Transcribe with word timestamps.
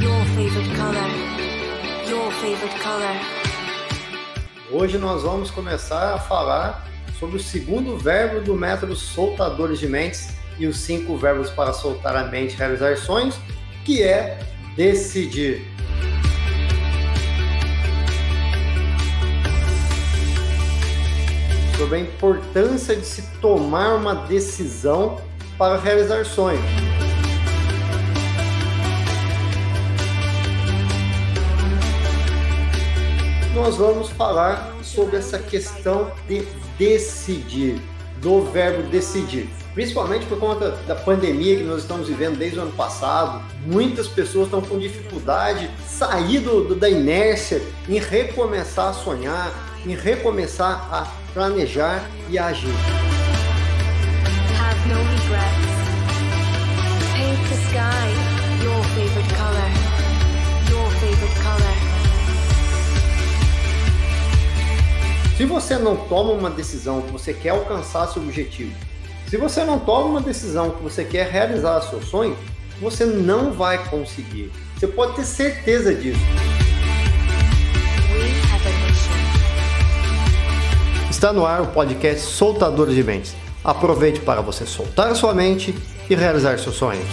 your 0.00 0.24
favorite 0.36 0.76
color. 0.76 1.08
Your 2.08 2.30
favorite 2.32 2.80
color. 2.82 3.16
Hoje 4.70 4.98
nós 4.98 5.22
vamos 5.22 5.50
começar 5.50 6.14
a 6.14 6.18
falar 6.18 6.86
sobre 7.18 7.36
o 7.36 7.40
segundo 7.40 7.96
verbo 7.96 8.40
do 8.40 8.54
método 8.54 8.94
soltadores 8.94 9.78
de 9.80 9.88
mentes 9.88 10.28
e 10.58 10.66
os 10.66 10.78
cinco 10.78 11.16
verbos 11.16 11.50
para 11.50 11.72
soltar 11.72 12.14
a 12.14 12.24
mente 12.24 12.54
e 12.54 12.56
realizar 12.56 12.96
sonhos, 12.96 13.36
que 13.84 14.02
é 14.02 14.38
decidir. 14.76 15.66
Sobre 21.76 21.96
a 21.96 22.00
importância 22.00 22.94
de 22.94 23.06
se 23.06 23.22
tomar 23.40 23.94
uma 23.94 24.14
decisão 24.26 25.20
para 25.56 25.78
realizar 25.78 26.24
sonhos. 26.24 26.87
Nós 33.58 33.76
vamos 33.76 34.08
falar 34.10 34.72
sobre 34.82 35.16
essa 35.16 35.38
questão 35.38 36.12
de 36.28 36.46
decidir, 36.78 37.80
do 38.20 38.42
verbo 38.42 38.88
decidir. 38.88 39.48
Principalmente 39.74 40.26
por 40.26 40.38
conta 40.38 40.70
da 40.86 40.94
pandemia 40.94 41.56
que 41.56 41.64
nós 41.64 41.82
estamos 41.82 42.08
vivendo 42.08 42.38
desde 42.38 42.58
o 42.58 42.62
ano 42.62 42.72
passado, 42.72 43.42
muitas 43.66 44.06
pessoas 44.06 44.46
estão 44.46 44.62
com 44.62 44.78
dificuldade 44.78 45.68
de 45.68 45.88
sair 45.88 46.38
do, 46.40 46.68
do, 46.68 46.74
da 46.74 46.88
inércia 46.88 47.60
em 47.88 47.98
recomeçar 47.98 48.90
a 48.90 48.92
sonhar, 48.92 49.52
em 49.84 49.94
recomeçar 49.94 50.88
a 50.92 51.12
planejar 51.34 52.08
e 52.30 52.38
a 52.38 52.46
agir. 52.46 52.68
Have 54.58 54.88
no 54.88 54.96
regrets. 54.96 55.78
Paint 57.12 57.48
the 57.48 57.56
sky 57.66 58.38
your 58.62 58.82
favorite 58.94 59.34
color. 59.34 59.87
Se 65.38 65.44
você 65.44 65.78
não 65.78 65.94
toma 65.94 66.32
uma 66.32 66.50
decisão 66.50 67.00
que 67.00 67.12
você 67.12 67.32
quer 67.32 67.50
alcançar 67.50 68.08
seu 68.08 68.20
objetivo, 68.20 68.74
se 69.28 69.36
você 69.36 69.62
não 69.62 69.78
toma 69.78 70.06
uma 70.06 70.20
decisão 70.20 70.72
que 70.72 70.82
você 70.82 71.04
quer 71.04 71.30
realizar 71.30 71.80
seu 71.82 72.02
sonho, 72.02 72.36
você 72.80 73.04
não 73.06 73.52
vai 73.52 73.78
conseguir. 73.88 74.50
Você 74.76 74.88
pode 74.88 75.14
ter 75.14 75.24
certeza 75.24 75.94
disso. 75.94 76.18
Está 81.08 81.32
no 81.32 81.46
ar 81.46 81.62
o 81.62 81.66
podcast 81.68 82.20
Soltadores 82.20 82.96
de 82.96 83.04
Mentes. 83.04 83.36
Aproveite 83.62 84.18
para 84.18 84.40
você 84.40 84.66
soltar 84.66 85.14
sua 85.14 85.32
mente 85.32 85.72
e 86.10 86.16
realizar 86.16 86.58
seus 86.58 86.74
sonhos. 86.74 87.06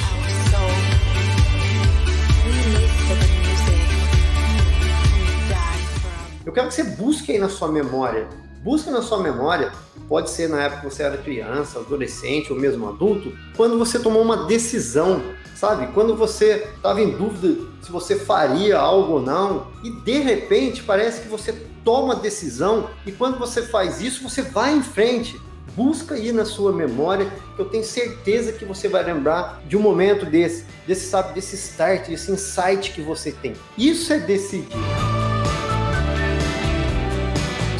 Quero 6.55 6.69
que 6.69 6.73
você 6.73 6.83
busque 6.83 7.33
aí 7.33 7.37
na 7.37 7.49
sua 7.49 7.67
memória. 7.67 8.27
Busque 8.63 8.89
na 8.89 9.01
sua 9.03 9.21
memória, 9.21 9.71
pode 10.07 10.31
ser 10.31 10.49
na 10.49 10.63
época 10.63 10.81
que 10.81 10.95
você 10.95 11.03
era 11.03 11.17
criança, 11.17 11.77
adolescente 11.77 12.51
ou 12.51 12.59
mesmo 12.59 12.89
adulto, 12.89 13.31
quando 13.55 13.77
você 13.77 13.99
tomou 13.99 14.23
uma 14.23 14.47
decisão, 14.47 15.21
sabe? 15.55 15.93
Quando 15.93 16.15
você 16.15 16.67
estava 16.75 16.99
em 16.99 17.11
dúvida 17.11 17.63
se 17.83 17.91
você 17.91 18.15
faria 18.15 18.79
algo 18.79 19.13
ou 19.13 19.21
não, 19.21 19.67
e 19.83 19.91
de 19.91 20.17
repente 20.17 20.81
parece 20.81 21.21
que 21.21 21.27
você 21.27 21.53
toma 21.83 22.13
a 22.13 22.17
decisão 22.17 22.89
e 23.05 23.11
quando 23.11 23.37
você 23.37 23.61
faz 23.61 24.01
isso, 24.01 24.23
você 24.23 24.41
vai 24.41 24.75
em 24.75 24.81
frente. 24.81 25.39
Busca 25.75 26.15
aí 26.15 26.31
na 26.31 26.45
sua 26.45 26.71
memória, 26.71 27.29
que 27.55 27.61
eu 27.61 27.65
tenho 27.65 27.83
certeza 27.83 28.53
que 28.53 28.65
você 28.65 28.87
vai 28.87 29.03
lembrar 29.03 29.61
de 29.67 29.77
um 29.77 29.81
momento 29.81 30.25
desse, 30.25 30.65
desse 30.87 31.07
sabe, 31.07 31.33
desse 31.33 31.55
start, 31.55 32.07
desse 32.07 32.31
insight 32.31 32.93
que 32.93 33.01
você 33.01 33.31
tem. 33.31 33.53
Isso 33.77 34.11
é 34.11 34.17
decidir. 34.17 35.14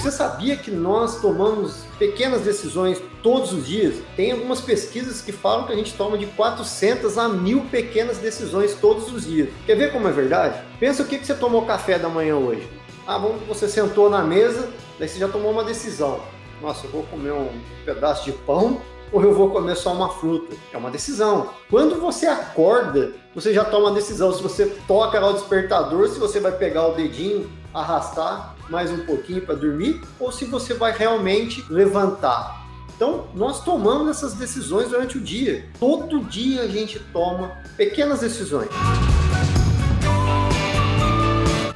Você 0.05 0.17
sabia 0.17 0.55
que 0.55 0.69
nós 0.69 1.19
tomamos 1.19 1.77
pequenas 1.97 2.41
decisões 2.41 3.01
todos 3.23 3.51
os 3.51 3.65
dias? 3.65 3.95
Tem 4.15 4.33
algumas 4.33 4.61
pesquisas 4.61 5.19
que 5.19 5.31
falam 5.31 5.65
que 5.65 5.73
a 5.73 5.75
gente 5.75 5.95
toma 5.95 6.15
de 6.15 6.27
400 6.27 7.17
a 7.17 7.27
1000 7.27 7.61
pequenas 7.71 8.19
decisões 8.19 8.75
todos 8.75 9.11
os 9.11 9.25
dias. 9.25 9.49
Quer 9.65 9.73
ver 9.73 9.91
como 9.91 10.07
é 10.07 10.11
verdade? 10.11 10.61
Pensa 10.79 11.01
o 11.01 11.07
que, 11.07 11.17
que 11.17 11.25
você 11.25 11.33
tomou 11.33 11.65
café 11.65 11.97
da 11.97 12.07
manhã 12.07 12.35
hoje. 12.35 12.69
Ah, 13.07 13.17
vamos, 13.17 13.41
você 13.47 13.67
sentou 13.67 14.07
na 14.07 14.21
mesa, 14.21 14.69
daí 14.99 15.09
você 15.09 15.17
já 15.17 15.27
tomou 15.27 15.51
uma 15.51 15.63
decisão. 15.63 16.19
Nossa, 16.61 16.85
eu 16.85 16.91
vou 16.91 17.01
comer 17.05 17.31
um 17.31 17.49
pedaço 17.83 18.25
de 18.25 18.31
pão 18.31 18.79
ou 19.11 19.23
eu 19.23 19.33
vou 19.33 19.49
comer 19.49 19.75
só 19.75 19.91
uma 19.91 20.09
fruta? 20.09 20.55
É 20.71 20.77
uma 20.77 20.91
decisão. 20.91 21.49
Quando 21.67 21.99
você 21.99 22.27
acorda, 22.27 23.13
você 23.33 23.51
já 23.51 23.65
toma 23.65 23.89
a 23.89 23.93
decisão 23.93 24.31
se 24.31 24.43
você 24.43 24.67
toca 24.87 25.19
lá 25.19 25.29
o 25.29 25.33
despertador, 25.33 26.07
se 26.09 26.19
você 26.19 26.39
vai 26.39 26.51
pegar 26.51 26.85
o 26.89 26.93
dedinho, 26.93 27.49
arrastar 27.75 28.55
mais 28.69 28.89
um 28.89 29.05
pouquinho 29.05 29.41
para 29.41 29.55
dormir, 29.55 30.01
ou 30.19 30.31
se 30.31 30.45
você 30.45 30.73
vai 30.73 30.91
realmente 30.97 31.63
levantar. 31.69 32.65
Então, 32.95 33.27
nós 33.35 33.63
tomamos 33.63 34.09
essas 34.09 34.33
decisões 34.33 34.89
durante 34.89 35.17
o 35.17 35.21
dia. 35.21 35.69
Todo 35.77 36.21
dia 36.21 36.61
a 36.61 36.67
gente 36.67 36.97
toma 37.11 37.51
pequenas 37.75 38.21
decisões. 38.21 38.69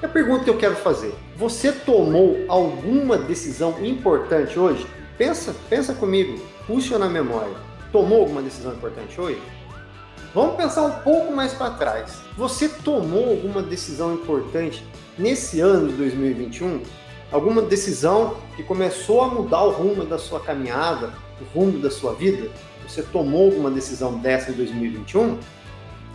A 0.01 0.07
pergunta 0.07 0.45
que 0.45 0.49
eu 0.49 0.57
quero 0.57 0.77
fazer: 0.77 1.13
você 1.35 1.73
tomou 1.73 2.45
alguma 2.47 3.17
decisão 3.17 3.85
importante 3.85 4.57
hoje? 4.57 4.87
Pensa, 5.17 5.53
pensa 5.69 5.93
comigo, 5.93 6.41
puxa 6.65 6.97
na 6.97 7.09
memória. 7.09 7.53
Tomou 7.91 8.21
alguma 8.21 8.41
decisão 8.41 8.73
importante 8.73 9.19
hoje? 9.19 9.41
Vamos 10.33 10.55
pensar 10.55 10.83
um 10.83 10.99
pouco 11.03 11.33
mais 11.33 11.53
para 11.53 11.71
trás. 11.71 12.19
Você 12.37 12.69
tomou 12.69 13.31
alguma 13.31 13.61
decisão 13.61 14.13
importante 14.13 14.85
nesse 15.19 15.59
ano 15.59 15.89
de 15.89 15.95
2021? 15.95 16.81
Alguma 17.31 17.61
decisão 17.61 18.37
que 18.55 18.63
começou 18.63 19.21
a 19.21 19.27
mudar 19.27 19.61
o 19.63 19.71
rumo 19.71 20.05
da 20.05 20.17
sua 20.17 20.39
caminhada, 20.39 21.13
o 21.39 21.59
rumo 21.59 21.77
da 21.77 21.91
sua 21.91 22.13
vida? 22.13 22.49
Você 22.87 23.03
tomou 23.03 23.51
alguma 23.51 23.69
decisão 23.69 24.17
dessa 24.17 24.49
em 24.49 24.55
2021? 24.55 25.37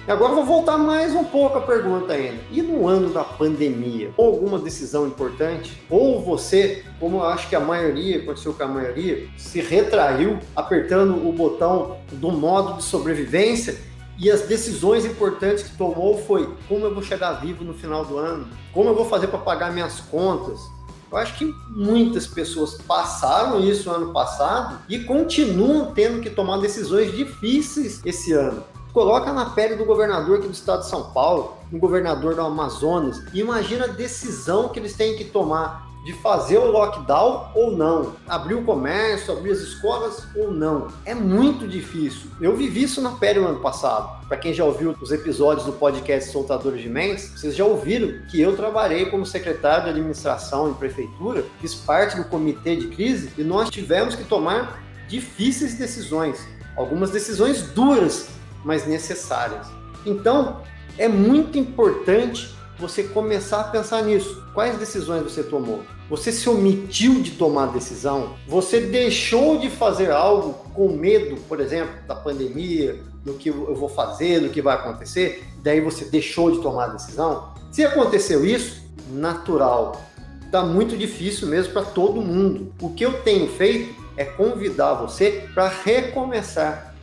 E 0.06 0.10
agora 0.10 0.34
vou 0.34 0.44
voltar 0.44 0.76
mais 0.76 1.15
um 1.15 1.25
pouco 1.25 1.56
a 1.56 1.60
pergunta 1.60 2.12
ainda. 2.12 2.41
E 2.50 2.60
no 2.60 2.88
ano 2.88 3.10
da 3.10 3.22
pandemia, 3.22 4.10
alguma 4.19 4.59
decisão 4.59 5.06
importante? 5.06 5.81
Ou 5.88 6.21
você, 6.21 6.84
como 6.98 7.19
eu 7.19 7.25
acho 7.25 7.48
que 7.48 7.54
a 7.54 7.60
maioria, 7.60 8.19
aconteceu 8.19 8.53
com 8.53 8.65
a 8.65 8.69
maioria, 8.69 9.26
se 9.38 9.60
retraiu 9.60 10.38
apertando 10.56 11.26
o 11.26 11.32
botão 11.32 11.97
do 12.12 12.32
modo 12.32 12.78
de 12.78 12.82
sobrevivência 12.82 13.78
e 14.19 14.31
as 14.31 14.43
decisões 14.43 15.05
importantes 15.05 15.65
que 15.65 15.77
tomou 15.77 16.19
foi 16.19 16.55
como 16.69 16.87
eu 16.87 16.95
vou 16.95 17.03
chegar 17.03 17.33
vivo 17.35 17.65
no 17.65 17.75
final 17.75 18.05
do 18.05 18.19
ano, 18.19 18.49
como 18.73 18.91
eu 18.91 18.95
vou 18.95 19.05
fazer 19.05 19.29
para 19.29 19.39
pagar 19.39 19.73
minhas 19.73 20.01
contas. 20.01 20.61
Eu 21.11 21.19
acho 21.19 21.39
que 21.39 21.55
muitas 21.71 22.27
pessoas 22.27 22.75
passaram 22.75 23.61
isso 23.61 23.91
ano 23.91 24.13
passado 24.13 24.81
e 24.89 25.01
continuam 25.01 25.93
tendo 25.93 26.21
que 26.21 26.31
tomar 26.31 26.59
decisões 26.59 27.13
difíceis 27.15 28.01
esse 28.05 28.33
ano. 28.33 28.65
Coloca 28.93 29.33
na 29.33 29.51
pele 29.51 29.77
do 29.77 29.85
governador 29.85 30.39
aqui 30.39 30.47
do 30.47 30.53
estado 30.53 30.81
de 30.81 30.89
São 30.89 31.13
Paulo, 31.13 31.57
no 31.71 31.79
governador 31.79 32.35
do 32.35 32.41
Amazonas, 32.41 33.22
e 33.33 33.41
imagina 33.41 33.84
a 33.84 33.89
decisão 33.89 34.69
que 34.69 34.78
eles 34.78 34.95
têm 34.95 35.17
que 35.17 35.25
tomar 35.25 35.89
de 36.04 36.12
fazer 36.12 36.59
o 36.59 36.71
lockdown 36.71 37.51
ou 37.54 37.74
não, 37.74 38.12
abrir 38.28 38.54
o 38.54 38.62
comércio, 38.62 39.33
abrir 39.33 39.53
as 39.53 39.60
escolas 39.60 40.27
ou 40.36 40.53
não. 40.53 40.89
É 41.06 41.15
muito 41.15 41.66
difícil. 41.66 42.30
Eu 42.39 42.54
vivi 42.54 42.83
isso 42.83 43.01
na 43.01 43.12
pele 43.12 43.41
no 43.41 43.48
ano 43.48 43.60
passado. 43.60 44.22
Para 44.28 44.36
quem 44.36 44.53
já 44.53 44.65
ouviu 44.65 44.95
os 45.01 45.10
episódios 45.10 45.65
do 45.65 45.72
podcast 45.72 46.30
Soltadores 46.30 46.83
de 46.83 46.91
Mentes, 46.91 47.30
vocês 47.30 47.56
já 47.56 47.65
ouviram 47.65 48.27
que 48.30 48.39
eu 48.39 48.54
trabalhei 48.54 49.06
como 49.06 49.24
secretário 49.24 49.84
de 49.84 49.91
administração 49.91 50.71
em 50.71 50.74
prefeitura, 50.74 51.42
fiz 51.59 51.74
parte 51.74 52.16
do 52.16 52.24
comitê 52.24 52.77
de 52.77 52.89
crise 52.89 53.30
e 53.39 53.42
nós 53.42 53.71
tivemos 53.71 54.15
que 54.15 54.24
tomar 54.24 54.83
difíceis 55.09 55.74
decisões, 55.74 56.47
algumas 56.77 57.10
decisões 57.10 57.62
duras, 57.68 58.28
mas 58.62 58.86
necessárias. 58.86 59.66
Então, 60.04 60.60
é 60.98 61.09
muito 61.09 61.57
importante 61.57 62.54
você 62.78 63.04
começar 63.04 63.60
a 63.60 63.65
pensar 63.65 64.03
nisso. 64.03 64.45
Quais 64.53 64.78
decisões 64.78 65.22
você 65.22 65.42
tomou? 65.42 65.83
Você 66.10 66.30
se 66.30 66.48
omitiu 66.48 67.22
de 67.22 67.33
tomar 67.33 67.66
decisão? 67.66 68.34
Você 68.47 68.80
deixou 68.80 69.59
de 69.59 69.71
fazer 69.71 70.10
algo 70.10 70.53
com 70.74 70.89
medo, 70.89 71.36
por 71.48 71.60
exemplo, 71.60 71.95
da 72.06 72.15
pandemia, 72.15 73.01
do 73.24 73.34
que 73.34 73.48
eu 73.48 73.74
vou 73.74 73.89
fazer, 73.89 74.41
do 74.41 74.51
que 74.51 74.60
vai 74.60 74.74
acontecer? 74.74 75.45
daí 75.65 75.80
você 75.80 76.04
deixou 76.04 76.51
de 76.51 76.60
tomar 76.60 76.89
decisão? 76.89 77.54
Se 77.72 77.83
aconteceu 77.84 78.45
isso, 78.45 78.84
natural. 79.10 80.01
Tá 80.53 80.62
muito 80.62 80.97
difícil 80.97 81.48
mesmo 81.48 81.72
para 81.72 81.83
todo 81.83 82.21
mundo. 82.21 82.72
O 82.80 82.91
que 82.91 83.04
eu 83.04 83.22
tenho 83.22 83.48
feito 83.48 83.95
é 84.16 84.24
convidar 84.24 84.95
você 84.95 85.48
para 85.54 85.68
recomeçar, 85.68 86.95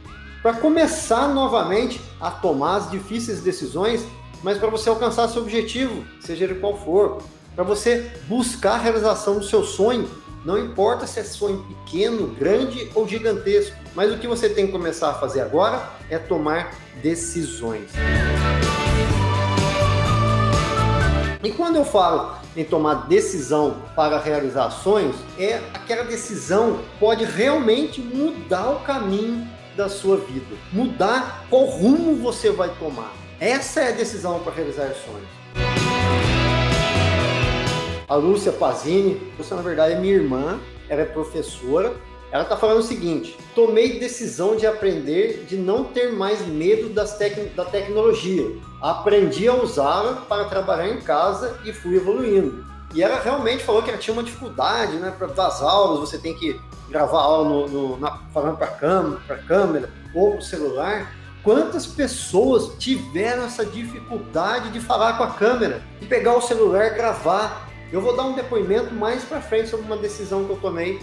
para 0.42 0.54
começar 0.54 1.28
novamente 1.34 2.00
a 2.20 2.32
tomar 2.32 2.78
as 2.78 2.92
difíceis 2.92 3.42
decisões, 3.42 4.06
mas 4.44 4.58
para 4.58 4.70
você 4.70 4.90
alcançar 4.90 5.28
seu 5.28 5.42
objetivo, 5.42 6.06
seja 6.22 6.46
ele 6.46 6.56
qual 6.56 6.78
for, 6.78 7.22
para 7.56 7.64
você 7.64 8.12
buscar 8.28 8.74
a 8.74 8.78
realização 8.78 9.40
do 9.40 9.44
seu 9.44 9.64
sonho, 9.64 10.10
não 10.46 10.58
importa 10.58 11.06
se 11.06 11.20
é 11.20 11.24
sonho 11.24 11.64
pequeno, 11.64 12.28
grande 12.28 12.90
ou 12.96 13.08
gigantesco, 13.08 13.76
mas 13.94 14.12
o 14.12 14.18
que 14.18 14.28
você 14.28 14.50
tem 14.50 14.66
que 14.66 14.72
começar 14.72 15.12
a 15.12 15.14
fazer 15.14 15.42
agora 15.42 15.90
é 16.10 16.18
tomar 16.18 16.74
decisões. 17.02 17.92
E 21.44 21.52
quando 21.52 21.76
eu 21.76 21.86
falo 21.86 22.38
em 22.56 22.64
tomar 22.64 23.08
decisão 23.08 23.82
para 23.96 24.20
realizar 24.20 24.66
ações, 24.66 25.16
é 25.38 25.56
aquela 25.74 26.04
decisão 26.04 26.80
pode 27.00 27.26
realmente 27.26 28.00
mudar 28.00 28.70
o 28.70 28.80
caminho 28.82 29.48
da 29.76 29.90
sua 29.90 30.18
vida, 30.18 30.56
mudar 30.72 31.46
qual 31.50 31.66
rumo 31.66 32.16
você 32.16 32.52
vai 32.52 32.70
tomar. 32.78 33.12
Essa 33.40 33.82
é 33.82 33.90
a 33.90 33.96
decisão 33.96 34.40
para 34.40 34.54
realizar 34.54 34.94
sonhos. 34.94 35.41
A 38.12 38.16
Lúcia 38.16 38.52
Pazini, 38.52 39.32
você 39.38 39.56
na 39.56 39.62
verdade 39.62 39.94
é 39.94 39.98
minha 39.98 40.16
irmã, 40.16 40.60
ela 40.90 41.00
é 41.00 41.06
professora 41.06 41.96
ela 42.30 42.44
está 42.44 42.58
falando 42.58 42.80
o 42.80 42.84
seguinte: 42.84 43.38
tomei 43.56 44.00
decisão 44.00 44.58
de 44.58 44.68
aprender, 44.68 45.46
de 45.48 45.56
não 45.56 45.86
ter 45.86 46.12
mais 46.12 46.46
medo 46.46 46.90
das 46.90 47.18
tec 47.18 47.56
da 47.56 47.64
tecnologia. 47.64 48.52
Aprendi 48.82 49.48
a 49.48 49.54
usá-la 49.54 50.26
para 50.28 50.44
trabalhar 50.44 50.90
em 50.90 51.00
casa 51.00 51.58
e 51.64 51.72
fui 51.72 51.96
evoluindo. 51.96 52.66
E 52.94 53.02
ela 53.02 53.18
realmente 53.18 53.64
falou 53.64 53.82
que 53.82 53.90
ela 53.90 53.98
tinha 53.98 54.14
uma 54.14 54.24
dificuldade, 54.24 54.98
né? 54.98 55.14
Para 55.18 55.28
as 55.46 55.62
aulas, 55.62 56.02
você 56.02 56.18
tem 56.18 56.34
que 56.36 56.60
gravar 56.90 57.22
aula 57.22 57.48
no, 57.48 57.68
no, 57.70 57.98
na, 57.98 58.20
falando 58.34 58.58
para 58.58 58.68
câmera, 58.68 59.22
câmera 59.48 59.90
ou 60.14 60.32
para 60.32 60.40
o 60.40 60.44
celular. 60.44 61.14
Quantas 61.44 61.88
pessoas 61.88 62.76
tiveram 62.78 63.46
essa 63.46 63.66
dificuldade 63.66 64.70
de 64.70 64.82
falar 64.82 65.18
com 65.18 65.24
a 65.24 65.32
câmera, 65.32 65.82
de 66.00 66.06
pegar 66.08 66.36
o 66.36 66.42
celular, 66.42 66.90
gravar? 66.92 67.71
Eu 67.92 68.00
vou 68.00 68.16
dar 68.16 68.24
um 68.24 68.34
depoimento 68.34 68.94
mais 68.94 69.24
para 69.26 69.42
frente 69.42 69.70
sobre 69.70 69.86
uma 69.86 69.98
decisão 69.98 70.46
que 70.46 70.52
eu 70.52 70.58
tomei 70.58 71.02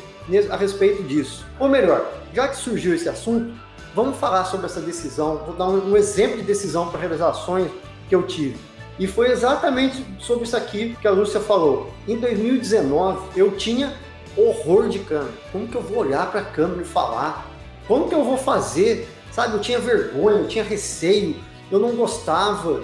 a 0.50 0.56
respeito 0.56 1.02
disso. 1.02 1.44
Ou 1.60 1.68
melhor, 1.68 2.10
já 2.32 2.48
que 2.48 2.56
surgiu 2.56 2.94
esse 2.94 3.06
assunto, 3.08 3.52
vamos 3.94 4.16
falar 4.16 4.46
sobre 4.46 4.64
essa 4.64 4.80
decisão. 4.80 5.36
Vou 5.44 5.54
dar 5.54 5.68
um, 5.68 5.94
exemplo 5.98 6.38
de 6.38 6.44
decisão 6.44 6.88
para 6.88 6.98
realizações 6.98 7.70
que 8.08 8.14
eu 8.14 8.22
tive. 8.22 8.56
E 8.98 9.06
foi 9.06 9.30
exatamente 9.30 10.02
sobre 10.18 10.44
isso 10.44 10.56
aqui 10.56 10.96
que 10.98 11.06
a 11.06 11.10
Lúcia 11.10 11.40
falou. 11.40 11.92
Em 12.06 12.16
2019, 12.18 13.38
eu 13.38 13.50
tinha 13.52 13.94
horror 14.34 14.88
de 14.88 15.00
câmera. 15.00 15.32
Como 15.52 15.68
que 15.68 15.76
eu 15.76 15.82
vou 15.82 15.98
olhar 15.98 16.30
para 16.30 16.40
a 16.40 16.44
câmera 16.44 16.80
e 16.80 16.86
falar? 16.86 17.46
Como 17.86 18.08
que 18.08 18.14
eu 18.14 18.24
vou 18.24 18.38
fazer? 18.38 19.06
Sabe, 19.30 19.54
eu 19.54 19.60
tinha 19.60 19.78
vergonha, 19.78 20.38
eu 20.38 20.48
tinha 20.48 20.64
receio, 20.64 21.36
eu 21.70 21.78
não 21.78 21.90
gostava. 21.90 22.80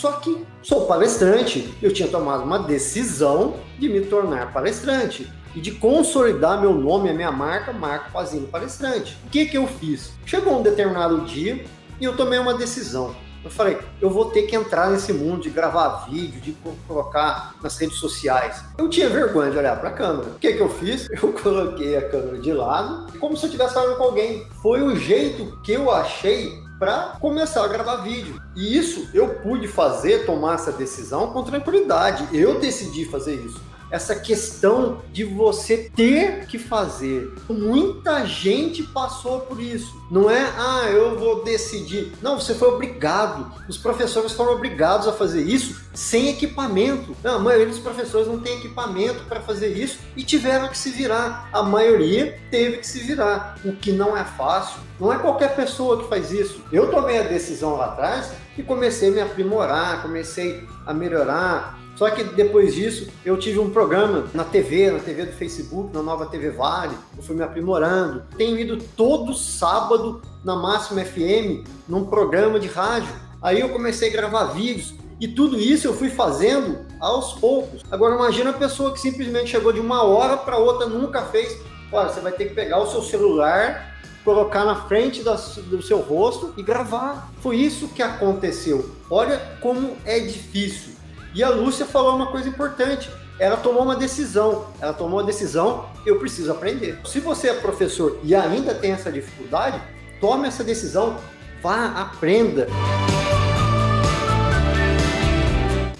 Só 0.00 0.12
que 0.12 0.46
sou 0.62 0.86
palestrante, 0.86 1.74
eu 1.82 1.92
tinha 1.92 2.08
tomado 2.08 2.42
uma 2.42 2.60
decisão 2.60 3.56
de 3.78 3.86
me 3.86 4.00
tornar 4.00 4.50
palestrante 4.50 5.30
e 5.54 5.60
de 5.60 5.72
consolidar 5.72 6.58
meu 6.58 6.72
nome, 6.72 7.10
a 7.10 7.12
minha 7.12 7.30
marca, 7.30 7.70
Marco 7.70 8.10
Pazino 8.10 8.46
Palestrante. 8.46 9.18
O 9.26 9.28
que, 9.28 9.44
que 9.44 9.58
eu 9.58 9.66
fiz? 9.66 10.14
Chegou 10.24 10.58
um 10.58 10.62
determinado 10.62 11.20
dia 11.26 11.66
e 12.00 12.04
eu 12.06 12.16
tomei 12.16 12.38
uma 12.38 12.54
decisão. 12.54 13.14
Eu 13.44 13.50
falei, 13.50 13.76
eu 14.00 14.08
vou 14.08 14.30
ter 14.30 14.44
que 14.44 14.56
entrar 14.56 14.88
nesse 14.88 15.12
mundo 15.12 15.42
de 15.42 15.50
gravar 15.50 16.06
vídeo, 16.08 16.40
de 16.40 16.56
colocar 16.88 17.54
nas 17.62 17.76
redes 17.76 17.98
sociais. 17.98 18.64
Eu 18.78 18.88
tinha 18.88 19.08
vergonha 19.10 19.50
de 19.50 19.58
olhar 19.58 19.78
para 19.78 19.90
a 19.90 19.92
câmera. 19.92 20.30
O 20.30 20.38
que, 20.38 20.54
que 20.54 20.62
eu 20.62 20.70
fiz? 20.70 21.10
Eu 21.12 21.30
coloquei 21.34 21.94
a 21.98 22.08
câmera 22.08 22.38
de 22.38 22.54
lado, 22.54 23.18
como 23.18 23.36
se 23.36 23.44
eu 23.44 23.48
estivesse 23.48 23.74
falando 23.74 23.98
com 23.98 24.04
alguém. 24.04 24.46
Foi 24.62 24.80
o 24.80 24.96
jeito 24.96 25.60
que 25.62 25.72
eu 25.72 25.90
achei 25.90 26.69
para 26.80 27.18
começar 27.20 27.62
a 27.62 27.68
gravar 27.68 27.96
vídeo. 27.96 28.40
E 28.56 28.74
isso 28.74 29.10
eu 29.12 29.34
pude 29.34 29.68
fazer, 29.68 30.24
tomar 30.24 30.54
essa 30.54 30.72
decisão 30.72 31.30
com 31.30 31.44
tranquilidade. 31.44 32.26
Eu 32.32 32.58
decidi 32.58 33.04
fazer 33.04 33.34
isso 33.34 33.60
essa 33.90 34.14
questão 34.14 35.02
de 35.12 35.24
você 35.24 35.90
ter 35.94 36.46
que 36.46 36.58
fazer. 36.58 37.32
Muita 37.48 38.24
gente 38.24 38.82
passou 38.82 39.40
por 39.40 39.60
isso. 39.60 40.00
Não 40.10 40.30
é, 40.30 40.42
ah, 40.56 40.88
eu 40.90 41.18
vou 41.18 41.42
decidir. 41.44 42.12
Não, 42.22 42.38
você 42.38 42.54
foi 42.54 42.68
obrigado. 42.68 43.50
Os 43.68 43.76
professores 43.76 44.32
foram 44.32 44.52
obrigados 44.52 45.08
a 45.08 45.12
fazer 45.12 45.42
isso 45.42 45.80
sem 45.94 46.28
equipamento. 46.28 47.16
Não, 47.22 47.36
a 47.36 47.38
maioria 47.38 47.66
dos 47.66 47.78
professores 47.78 48.26
não 48.26 48.40
tem 48.40 48.58
equipamento 48.58 49.24
para 49.24 49.40
fazer 49.40 49.76
isso 49.76 49.98
e 50.16 50.22
tiveram 50.22 50.68
que 50.68 50.78
se 50.78 50.90
virar. 50.90 51.48
A 51.52 51.62
maioria 51.62 52.38
teve 52.50 52.78
que 52.78 52.86
se 52.86 53.00
virar, 53.00 53.58
o 53.64 53.72
que 53.72 53.92
não 53.92 54.16
é 54.16 54.24
fácil. 54.24 54.80
Não 54.98 55.12
é 55.12 55.18
qualquer 55.18 55.56
pessoa 55.56 56.02
que 56.02 56.08
faz 56.08 56.30
isso. 56.30 56.60
Eu 56.70 56.90
tomei 56.90 57.18
a 57.18 57.22
decisão 57.22 57.76
lá 57.76 57.86
atrás 57.86 58.32
e 58.56 58.62
comecei 58.62 59.08
a 59.08 59.12
me 59.12 59.20
aprimorar, 59.20 60.02
comecei 60.02 60.66
a 60.86 60.92
melhorar, 60.92 61.79
só 62.00 62.08
que 62.08 62.24
depois 62.24 62.74
disso, 62.74 63.08
eu 63.26 63.36
tive 63.36 63.58
um 63.58 63.68
programa 63.68 64.24
na 64.32 64.42
TV, 64.42 64.90
na 64.90 65.00
TV 65.00 65.26
do 65.26 65.32
Facebook, 65.32 65.92
na 65.92 66.02
nova 66.02 66.24
TV 66.24 66.48
Vale, 66.48 66.96
eu 67.14 67.22
fui 67.22 67.36
me 67.36 67.42
aprimorando. 67.42 68.22
Tenho 68.38 68.58
ido 68.58 68.78
todo 68.96 69.34
sábado 69.34 70.22
na 70.42 70.56
Máxima 70.56 71.04
FM, 71.04 71.62
num 71.86 72.06
programa 72.06 72.58
de 72.58 72.68
rádio. 72.68 73.12
Aí 73.42 73.60
eu 73.60 73.68
comecei 73.68 74.08
a 74.08 74.12
gravar 74.12 74.44
vídeos 74.44 74.94
e 75.20 75.28
tudo 75.28 75.60
isso 75.60 75.88
eu 75.88 75.92
fui 75.92 76.08
fazendo 76.08 76.78
aos 76.98 77.34
poucos. 77.34 77.82
Agora 77.90 78.14
imagina 78.14 78.48
a 78.48 78.54
pessoa 78.54 78.94
que 78.94 78.98
simplesmente 78.98 79.50
chegou 79.50 79.70
de 79.70 79.80
uma 79.80 80.02
hora 80.02 80.38
para 80.38 80.56
outra, 80.56 80.86
nunca 80.86 81.20
fez. 81.26 81.54
Olha, 81.92 82.08
você 82.08 82.20
vai 82.20 82.32
ter 82.32 82.46
que 82.46 82.54
pegar 82.54 82.78
o 82.78 82.90
seu 82.90 83.02
celular, 83.02 83.94
colocar 84.24 84.64
na 84.64 84.86
frente 84.86 85.22
do 85.22 85.82
seu 85.82 85.98
rosto 85.98 86.54
e 86.56 86.62
gravar. 86.62 87.30
Foi 87.42 87.56
isso 87.56 87.88
que 87.88 88.02
aconteceu. 88.02 88.88
Olha 89.10 89.38
como 89.60 89.98
é 90.06 90.18
difícil. 90.18 90.98
E 91.34 91.42
a 91.42 91.48
Lúcia 91.48 91.86
falou 91.86 92.16
uma 92.16 92.26
coisa 92.26 92.48
importante. 92.48 93.10
Ela 93.38 93.56
tomou 93.56 93.82
uma 93.82 93.96
decisão. 93.96 94.66
Ela 94.80 94.92
tomou 94.92 95.20
a 95.20 95.22
decisão, 95.22 95.88
eu 96.04 96.18
preciso 96.18 96.50
aprender. 96.50 96.98
Se 97.04 97.20
você 97.20 97.48
é 97.48 97.54
professor 97.54 98.18
e 98.22 98.34
ainda 98.34 98.74
tem 98.74 98.92
essa 98.92 99.10
dificuldade, 99.10 99.80
tome 100.20 100.48
essa 100.48 100.64
decisão, 100.64 101.18
vá, 101.62 101.86
aprenda. 101.86 102.66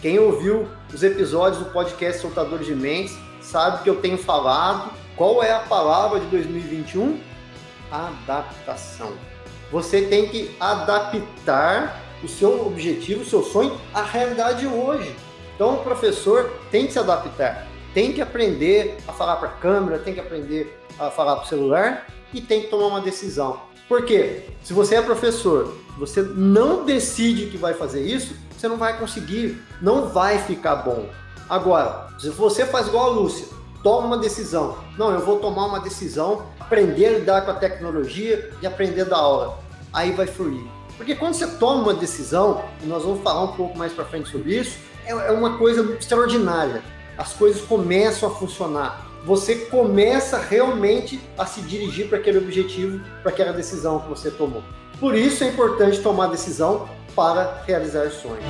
Quem 0.03 0.19
ouviu 0.19 0.67
os 0.93 1.03
episódios 1.03 1.63
do 1.63 1.71
podcast 1.71 2.21
Soltadores 2.21 2.67
de 2.67 2.75
Mentes 2.75 3.17
sabe 3.41 3.83
que 3.83 3.91
eu 3.91 3.97
tenho 3.97 4.19
falado 4.19 4.91
qual 5.21 5.43
é 5.43 5.53
a 5.53 5.61
palavra 5.61 6.19
de 6.19 6.27
2021? 6.29 7.21
Adaptação. 7.93 9.13
Você 9.71 10.01
tem 10.01 10.29
que 10.29 10.57
adaptar 10.59 12.01
o 12.23 12.29
seu 12.29 12.67
objetivo, 12.67 13.23
o 13.23 13.27
seu 13.27 13.43
sonho, 13.43 13.79
à 13.93 14.03
realidade 14.03 14.67
hoje. 14.67 15.15
Então, 15.55 15.75
o 15.75 15.85
professor 15.85 16.51
tem 16.71 16.87
que 16.87 16.93
se 16.93 16.99
adaptar, 16.99 17.67
tem 17.93 18.13
que 18.13 18.21
aprender 18.23 18.97
a 19.07 19.13
falar 19.13 19.37
para 19.37 19.49
a 19.49 19.53
câmera, 19.53 19.99
tem 19.99 20.15
que 20.15 20.21
aprender 20.21 20.79
a 20.99 21.11
falar 21.11 21.37
para 21.37 21.45
o 21.45 21.49
celular 21.49 22.07
e 22.33 22.41
tem 22.41 22.63
que 22.63 22.69
tomar 22.69 22.87
uma 22.87 23.01
decisão. 23.01 23.61
Por 23.89 24.05
quê? 24.05 24.45
Se 24.63 24.73
você 24.73 24.95
é 24.95 25.03
professor, 25.03 25.77
você 25.99 26.23
não 26.23 26.85
decide 26.85 27.47
que 27.47 27.59
vai 27.59 27.75
fazer 27.75 28.03
isso, 28.03 28.37
você 28.57 28.69
não 28.69 28.77
vai 28.77 28.99
conseguir, 28.99 29.61
não 29.83 30.09
vai 30.09 30.39
ficar 30.39 30.77
bom. 30.77 31.07
Agora, 31.49 32.07
se 32.19 32.31
você 32.31 32.65
faz 32.65 32.87
igual 32.87 33.07
a 33.07 33.15
Lúcia, 33.15 33.47
toma 33.83 34.07
uma 34.07 34.19
decisão. 34.19 34.79
Não, 34.97 35.11
eu 35.13 35.21
vou 35.21 35.41
tomar 35.41 35.67
uma 35.67 35.81
decisão, 35.81 36.47
aprender 36.61 37.07
a 37.07 37.19
lidar 37.19 37.45
com 37.45 37.51
a 37.51 37.55
tecnologia 37.55 38.51
e 38.63 38.67
aprender 38.67 39.07
da 39.07 39.17
aula. 39.17 39.59
Aí 39.93 40.13
vai 40.13 40.27
fluir. 40.27 40.65
Porque 41.01 41.15
quando 41.15 41.33
você 41.33 41.47
toma 41.47 41.85
uma 41.85 41.95
decisão, 41.95 42.63
e 42.83 42.87
nós 42.87 43.03
vamos 43.05 43.23
falar 43.23 43.45
um 43.45 43.53
pouco 43.53 43.77
mais 43.77 43.91
para 43.91 44.05
frente 44.05 44.29
sobre 44.29 44.55
isso, 44.55 44.77
é, 45.07 45.13
é 45.13 45.31
uma 45.31 45.57
coisa 45.57 45.95
extraordinária. 45.95 46.83
As 47.17 47.33
coisas 47.33 47.63
começam 47.63 48.29
a 48.29 48.35
funcionar. 48.35 49.07
Você 49.25 49.55
começa 49.57 50.37
realmente 50.37 51.19
a 51.39 51.47
se 51.47 51.63
dirigir 51.63 52.11
para 52.11 52.19
aquele 52.19 52.37
objetivo, 52.37 53.01
para 53.23 53.33
aquela 53.33 53.51
decisão 53.51 54.01
que 54.01 54.11
você 54.11 54.31
tomou. 54.31 54.63
Por 55.01 55.15
isso 55.15 55.43
é 55.43 55.49
importante 55.49 56.03
tomar 56.03 56.27
decisão 56.27 56.87
para 57.17 57.63
realizar 57.67 58.11
sonhos. 58.11 58.45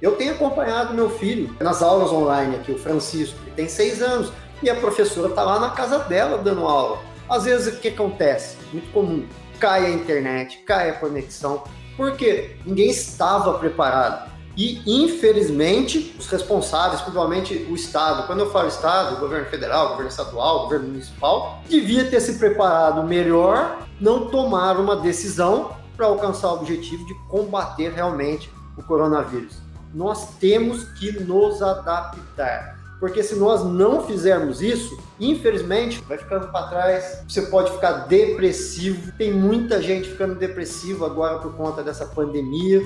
Eu 0.00 0.12
tenho 0.12 0.34
acompanhado 0.34 0.94
meu 0.94 1.10
filho 1.10 1.56
nas 1.58 1.82
aulas 1.82 2.12
online 2.12 2.54
aqui, 2.54 2.70
o 2.70 2.78
Francisco, 2.78 3.36
que 3.46 3.50
tem 3.50 3.68
seis 3.68 4.00
anos, 4.00 4.32
e 4.62 4.70
a 4.70 4.76
professora 4.76 5.30
está 5.30 5.42
lá 5.42 5.58
na 5.58 5.70
casa 5.70 5.98
dela 5.98 6.38
dando 6.38 6.64
aula. 6.64 7.07
Às 7.28 7.44
vezes, 7.44 7.74
o 7.74 7.80
que 7.80 7.88
acontece? 7.88 8.56
Muito 8.72 8.90
comum. 8.92 9.26
Cai 9.58 9.86
a 9.86 9.90
internet, 9.90 10.58
cai 10.66 10.90
a 10.90 10.94
conexão, 10.94 11.64
porque 11.96 12.56
ninguém 12.64 12.90
estava 12.90 13.58
preparado. 13.58 14.30
E, 14.56 14.82
infelizmente, 14.86 16.16
os 16.18 16.26
responsáveis, 16.26 17.00
principalmente 17.00 17.54
o 17.70 17.76
Estado, 17.76 18.26
quando 18.26 18.40
eu 18.40 18.50
falo 18.50 18.66
Estado, 18.66 19.20
governo 19.20 19.46
federal, 19.46 19.90
governo 19.90 20.08
estadual, 20.08 20.64
governo 20.64 20.88
municipal, 20.88 21.62
devia 21.68 22.04
ter 22.10 22.20
se 22.20 22.38
preparado 22.38 23.04
melhor, 23.04 23.86
não 24.00 24.28
tomar 24.28 24.76
uma 24.78 24.96
decisão 24.96 25.76
para 25.96 26.06
alcançar 26.06 26.48
o 26.48 26.54
objetivo 26.54 27.06
de 27.06 27.14
combater 27.28 27.92
realmente 27.92 28.50
o 28.76 28.82
coronavírus. 28.82 29.58
Nós 29.94 30.34
temos 30.40 30.84
que 30.98 31.12
nos 31.20 31.62
adaptar. 31.62 32.77
Porque 33.00 33.22
se 33.22 33.36
nós 33.36 33.64
não 33.64 34.04
fizermos 34.04 34.60
isso, 34.60 34.98
infelizmente, 35.20 36.02
vai 36.08 36.18
ficando 36.18 36.48
para 36.48 36.66
trás. 36.66 37.22
Você 37.28 37.42
pode 37.42 37.70
ficar 37.70 38.06
depressivo. 38.08 39.12
Tem 39.12 39.32
muita 39.32 39.80
gente 39.80 40.08
ficando 40.08 40.34
depressiva 40.34 41.06
agora 41.06 41.38
por 41.38 41.54
conta 41.54 41.82
dessa 41.82 42.04
pandemia. 42.06 42.82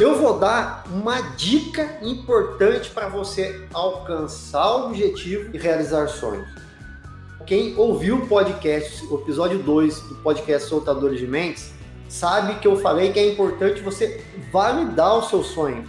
Eu 0.00 0.16
vou 0.16 0.38
dar 0.38 0.84
uma 0.90 1.20
dica 1.36 1.98
importante 2.02 2.90
para 2.90 3.08
você 3.08 3.66
alcançar 3.74 4.76
o 4.76 4.86
objetivo 4.86 5.54
e 5.54 5.58
realizar 5.58 6.08
sonhos. 6.08 6.46
Quem 7.46 7.76
ouviu 7.76 8.16
o 8.16 8.26
podcast, 8.26 9.06
o 9.06 9.20
episódio 9.20 9.58
2 9.58 10.00
do 10.00 10.14
podcast 10.16 10.68
Soltadores 10.68 11.20
de 11.20 11.26
Mentes, 11.26 11.75
sabe 12.08 12.56
que 12.56 12.68
eu 12.68 12.76
falei 12.76 13.12
que 13.12 13.18
é 13.18 13.32
importante 13.32 13.80
você 13.80 14.24
validar 14.52 15.18
o 15.18 15.22
seu 15.22 15.42
sonho, 15.42 15.84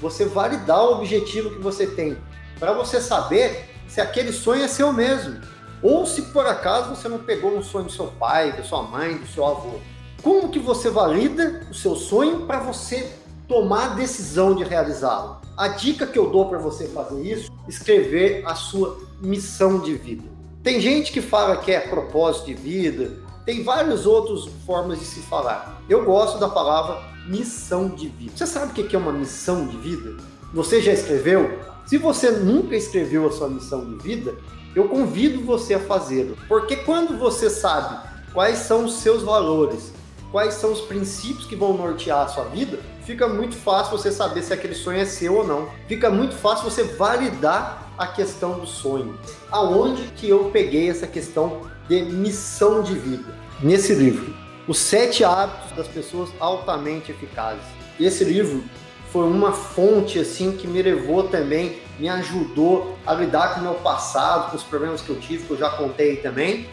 você 0.00 0.24
validar 0.24 0.82
o 0.84 0.98
objetivo 0.98 1.50
que 1.50 1.60
você 1.60 1.86
tem, 1.86 2.16
para 2.58 2.72
você 2.72 3.00
saber 3.00 3.70
se 3.86 4.00
aquele 4.00 4.32
sonho 4.32 4.64
é 4.64 4.68
seu 4.68 4.92
mesmo, 4.92 5.40
ou 5.82 6.04
se 6.06 6.22
por 6.22 6.46
acaso 6.46 6.94
você 6.94 7.08
não 7.08 7.18
pegou 7.18 7.56
um 7.56 7.62
sonho 7.62 7.86
do 7.86 7.92
seu 7.92 8.06
pai, 8.06 8.52
da 8.52 8.62
sua 8.62 8.82
mãe, 8.82 9.16
do 9.16 9.26
seu 9.26 9.46
avô. 9.46 9.78
Como 10.22 10.48
que 10.48 10.58
você 10.58 10.90
valida 10.90 11.66
o 11.70 11.74
seu 11.74 11.94
sonho 11.94 12.46
para 12.46 12.58
você 12.58 13.12
tomar 13.46 13.92
a 13.92 13.94
decisão 13.94 14.54
de 14.54 14.64
realizá-lo? 14.64 15.40
A 15.56 15.68
dica 15.68 16.06
que 16.06 16.18
eu 16.18 16.30
dou 16.30 16.48
para 16.48 16.58
você 16.58 16.88
fazer 16.88 17.22
isso, 17.22 17.50
escrever 17.68 18.42
a 18.46 18.54
sua 18.54 18.98
missão 19.20 19.80
de 19.80 19.94
vida. 19.94 20.28
Tem 20.62 20.80
gente 20.80 21.12
que 21.12 21.22
fala 21.22 21.56
que 21.56 21.72
é 21.72 21.80
propósito 21.80 22.46
de 22.46 22.54
vida, 22.54 23.12
tem 23.48 23.64
várias 23.64 24.04
outras 24.04 24.44
formas 24.66 24.98
de 24.98 25.06
se 25.06 25.20
falar. 25.20 25.80
Eu 25.88 26.04
gosto 26.04 26.38
da 26.38 26.50
palavra 26.50 27.00
missão 27.26 27.88
de 27.88 28.06
vida. 28.06 28.32
Você 28.36 28.46
sabe 28.46 28.78
o 28.78 28.86
que 28.86 28.94
é 28.94 28.98
uma 28.98 29.10
missão 29.10 29.66
de 29.66 29.74
vida? 29.78 30.22
Você 30.52 30.82
já 30.82 30.92
escreveu? 30.92 31.58
Se 31.86 31.96
você 31.96 32.30
nunca 32.30 32.76
escreveu 32.76 33.26
a 33.26 33.32
sua 33.32 33.48
missão 33.48 33.86
de 33.86 34.02
vida, 34.02 34.34
eu 34.76 34.86
convido 34.86 35.40
você 35.40 35.72
a 35.72 35.80
fazê-lo. 35.80 36.36
Porque 36.46 36.76
quando 36.76 37.18
você 37.18 37.48
sabe 37.48 38.06
quais 38.34 38.58
são 38.58 38.84
os 38.84 38.96
seus 38.96 39.22
valores, 39.22 39.94
quais 40.30 40.52
são 40.52 40.70
os 40.70 40.82
princípios 40.82 41.46
que 41.46 41.56
vão 41.56 41.74
nortear 41.74 42.26
a 42.26 42.28
sua 42.28 42.44
vida, 42.44 42.78
fica 43.06 43.26
muito 43.26 43.56
fácil 43.56 43.96
você 43.96 44.12
saber 44.12 44.42
se 44.42 44.52
aquele 44.52 44.74
sonho 44.74 44.98
é 44.98 45.06
seu 45.06 45.34
ou 45.34 45.46
não. 45.46 45.70
Fica 45.86 46.10
muito 46.10 46.34
fácil 46.34 46.70
você 46.70 46.82
validar 46.82 47.94
a 47.96 48.08
questão 48.08 48.58
do 48.58 48.66
sonho. 48.66 49.18
Aonde 49.50 50.02
que 50.16 50.28
eu 50.28 50.50
peguei 50.52 50.90
essa 50.90 51.06
questão 51.06 51.62
de 51.88 52.02
missão 52.02 52.82
de 52.82 52.92
vida? 52.92 53.37
Nesse 53.60 53.94
livro, 53.94 54.34
Os 54.66 54.78
Sete 54.78 55.24
Hábitos 55.24 55.72
das 55.76 55.88
Pessoas 55.88 56.30
Altamente 56.38 57.10
Eficazes. 57.10 57.64
Esse 57.98 58.24
livro 58.24 58.62
foi 59.10 59.24
uma 59.24 59.52
fonte 59.52 60.18
assim 60.18 60.52
que 60.52 60.66
me 60.66 60.80
levou 60.82 61.24
também, 61.24 61.78
me 61.98 62.08
ajudou 62.08 62.96
a 63.06 63.14
lidar 63.14 63.54
com 63.54 63.60
o 63.60 63.62
meu 63.64 63.74
passado, 63.74 64.50
com 64.50 64.56
os 64.56 64.62
problemas 64.62 65.00
que 65.00 65.10
eu 65.10 65.18
tive, 65.18 65.44
que 65.44 65.50
eu 65.50 65.56
já 65.56 65.70
contei 65.70 66.16
também. 66.16 66.68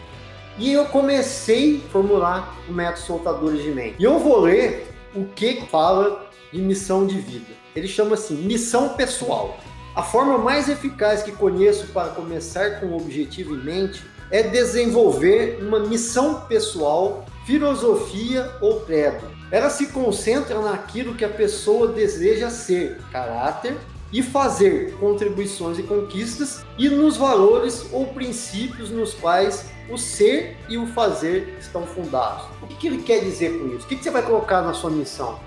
E 0.58 0.72
eu 0.72 0.86
comecei 0.86 1.82
a 1.84 1.90
formular 1.90 2.56
o 2.68 2.72
método 2.72 3.06
soltadores 3.06 3.62
de 3.62 3.70
mente. 3.70 3.96
E 3.98 4.04
eu 4.04 4.18
vou 4.18 4.40
ler 4.40 4.86
o 5.14 5.24
que 5.24 5.62
fala 5.66 6.30
de 6.52 6.60
missão 6.60 7.06
de 7.06 7.18
vida. 7.18 7.52
Ele 7.74 7.88
chama 7.88 8.14
assim: 8.14 8.36
missão 8.36 8.90
pessoal. 8.90 9.58
A 9.94 10.02
forma 10.02 10.38
mais 10.38 10.68
eficaz 10.68 11.22
que 11.22 11.32
conheço 11.32 11.88
para 11.88 12.10
começar 12.10 12.80
com 12.80 12.86
o 12.86 12.96
objetivo 12.96 13.54
em 13.54 13.64
mente 13.64 14.02
é 14.30 14.42
desenvolver 14.42 15.58
uma 15.62 15.80
missão 15.80 16.42
pessoal, 16.42 17.24
filosofia 17.44 18.50
ou 18.60 18.80
credo. 18.80 19.24
Ela 19.50 19.70
se 19.70 19.86
concentra 19.88 20.60
naquilo 20.60 21.14
que 21.14 21.24
a 21.24 21.28
pessoa 21.28 21.88
deseja 21.88 22.50
ser, 22.50 22.98
caráter, 23.12 23.76
e 24.12 24.22
fazer 24.22 24.94
contribuições 24.98 25.78
e 25.78 25.82
conquistas, 25.82 26.64
e 26.78 26.88
nos 26.88 27.16
valores 27.16 27.86
ou 27.92 28.06
princípios 28.06 28.90
nos 28.90 29.14
quais 29.14 29.66
o 29.90 29.96
ser 29.96 30.56
e 30.68 30.78
o 30.78 30.86
fazer 30.86 31.56
estão 31.60 31.86
fundados. 31.86 32.46
O 32.62 32.66
que, 32.66 32.86
ele 32.86 33.02
quer 33.02 33.20
dizer 33.20 33.58
com 33.58 33.76
isso? 33.76 33.84
O 33.84 33.88
que 33.88 33.96
você 33.96 34.10
vai 34.10 34.22
colocar 34.22 34.62
na 34.62 34.72
sua 34.72 34.90
missão? 34.90 35.38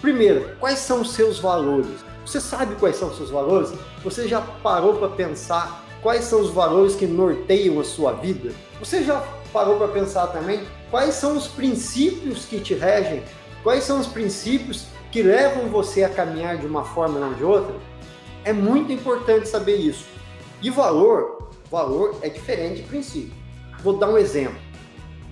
Primeiro, 0.00 0.56
quais 0.58 0.78
são 0.80 1.00
os 1.00 1.12
seus 1.12 1.38
valores? 1.38 2.04
Você 2.24 2.40
sabe 2.40 2.74
quais 2.76 2.96
são 2.96 3.08
os 3.08 3.16
seus 3.16 3.30
valores? 3.30 3.72
Você 4.02 4.26
já 4.26 4.40
parou 4.40 4.94
para 4.96 5.08
pensar 5.08 5.83
quais 6.04 6.26
são 6.26 6.42
os 6.42 6.50
valores 6.50 6.94
que 6.94 7.06
norteiam 7.06 7.80
a 7.80 7.84
sua 7.84 8.12
vida? 8.12 8.52
Você 8.78 9.02
já 9.02 9.26
parou 9.54 9.78
para 9.78 9.88
pensar 9.88 10.26
também 10.26 10.60
quais 10.90 11.14
são 11.14 11.34
os 11.34 11.48
princípios 11.48 12.44
que 12.44 12.60
te 12.60 12.74
regem? 12.74 13.22
Quais 13.62 13.84
são 13.84 13.98
os 13.98 14.06
princípios 14.06 14.84
que 15.10 15.22
levam 15.22 15.70
você 15.70 16.04
a 16.04 16.10
caminhar 16.10 16.58
de 16.58 16.66
uma 16.66 16.84
forma 16.84 17.18
ou 17.26 17.32
de 17.32 17.42
outra? 17.42 17.74
É 18.44 18.52
muito 18.52 18.92
importante 18.92 19.48
saber 19.48 19.76
isso. 19.76 20.04
E 20.60 20.68
valor, 20.68 21.48
valor 21.70 22.18
é 22.20 22.28
diferente 22.28 22.82
de 22.82 22.88
princípio. 22.88 23.32
Vou 23.82 23.96
dar 23.96 24.10
um 24.10 24.18
exemplo. 24.18 24.60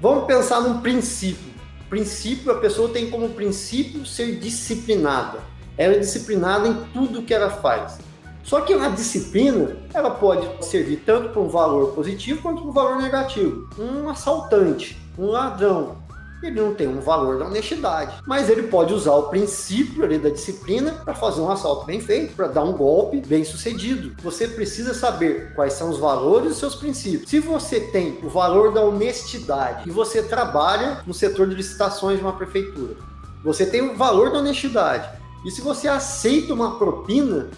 Vamos 0.00 0.24
pensar 0.24 0.62
num 0.62 0.80
princípio. 0.80 1.52
Princípio, 1.90 2.50
a 2.50 2.58
pessoa 2.58 2.88
tem 2.88 3.10
como 3.10 3.28
princípio 3.28 4.06
ser 4.06 4.36
disciplinada. 4.36 5.40
Ela 5.76 5.96
é 5.96 5.98
disciplinada 5.98 6.66
em 6.66 6.74
tudo 6.94 7.22
que 7.22 7.34
ela 7.34 7.50
faz. 7.50 7.98
Só 8.42 8.60
que 8.60 8.72
a 8.72 8.88
disciplina, 8.88 9.76
ela 9.94 10.10
pode 10.10 10.48
servir 10.64 11.02
tanto 11.06 11.30
para 11.30 11.40
um 11.40 11.48
valor 11.48 11.92
positivo 11.92 12.42
quanto 12.42 12.62
para 12.62 12.70
um 12.70 12.72
valor 12.72 13.02
negativo. 13.02 13.68
Um 13.78 14.08
assaltante, 14.08 15.00
um 15.18 15.26
ladrão, 15.26 16.02
ele 16.42 16.60
não 16.60 16.74
tem 16.74 16.88
um 16.88 17.00
valor 17.00 17.38
da 17.38 17.46
honestidade, 17.46 18.16
mas 18.26 18.50
ele 18.50 18.64
pode 18.64 18.92
usar 18.92 19.12
o 19.12 19.28
princípio 19.28 20.04
ali 20.04 20.18
da 20.18 20.28
disciplina 20.28 20.92
para 21.04 21.14
fazer 21.14 21.40
um 21.40 21.50
assalto 21.50 21.86
bem 21.86 22.00
feito, 22.00 22.34
para 22.34 22.48
dar 22.48 22.64
um 22.64 22.72
golpe 22.72 23.20
bem 23.20 23.44
sucedido. 23.44 24.14
Você 24.22 24.48
precisa 24.48 24.92
saber 24.92 25.54
quais 25.54 25.74
são 25.74 25.88
os 25.88 25.98
valores 25.98 26.52
e 26.52 26.58
seus 26.58 26.74
princípios. 26.74 27.30
Se 27.30 27.38
você 27.38 27.78
tem 27.78 28.18
o 28.22 28.28
valor 28.28 28.72
da 28.72 28.82
honestidade 28.82 29.88
e 29.88 29.92
você 29.92 30.22
trabalha 30.22 31.00
no 31.06 31.14
setor 31.14 31.48
de 31.48 31.54
licitações 31.54 32.18
de 32.18 32.24
uma 32.24 32.32
prefeitura, 32.32 32.96
você 33.44 33.64
tem 33.64 33.80
o 33.90 33.96
valor 33.96 34.32
da 34.32 34.38
honestidade. 34.38 35.08
E 35.44 35.50
se 35.50 35.60
você 35.60 35.88
aceita 35.88 36.54
uma 36.54 36.78
propina, 36.78 37.50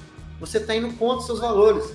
você 0.45 0.59
está 0.59 0.75
indo 0.75 0.93
contra 0.95 1.19
os 1.19 1.27
seus 1.27 1.41
valores. 1.41 1.93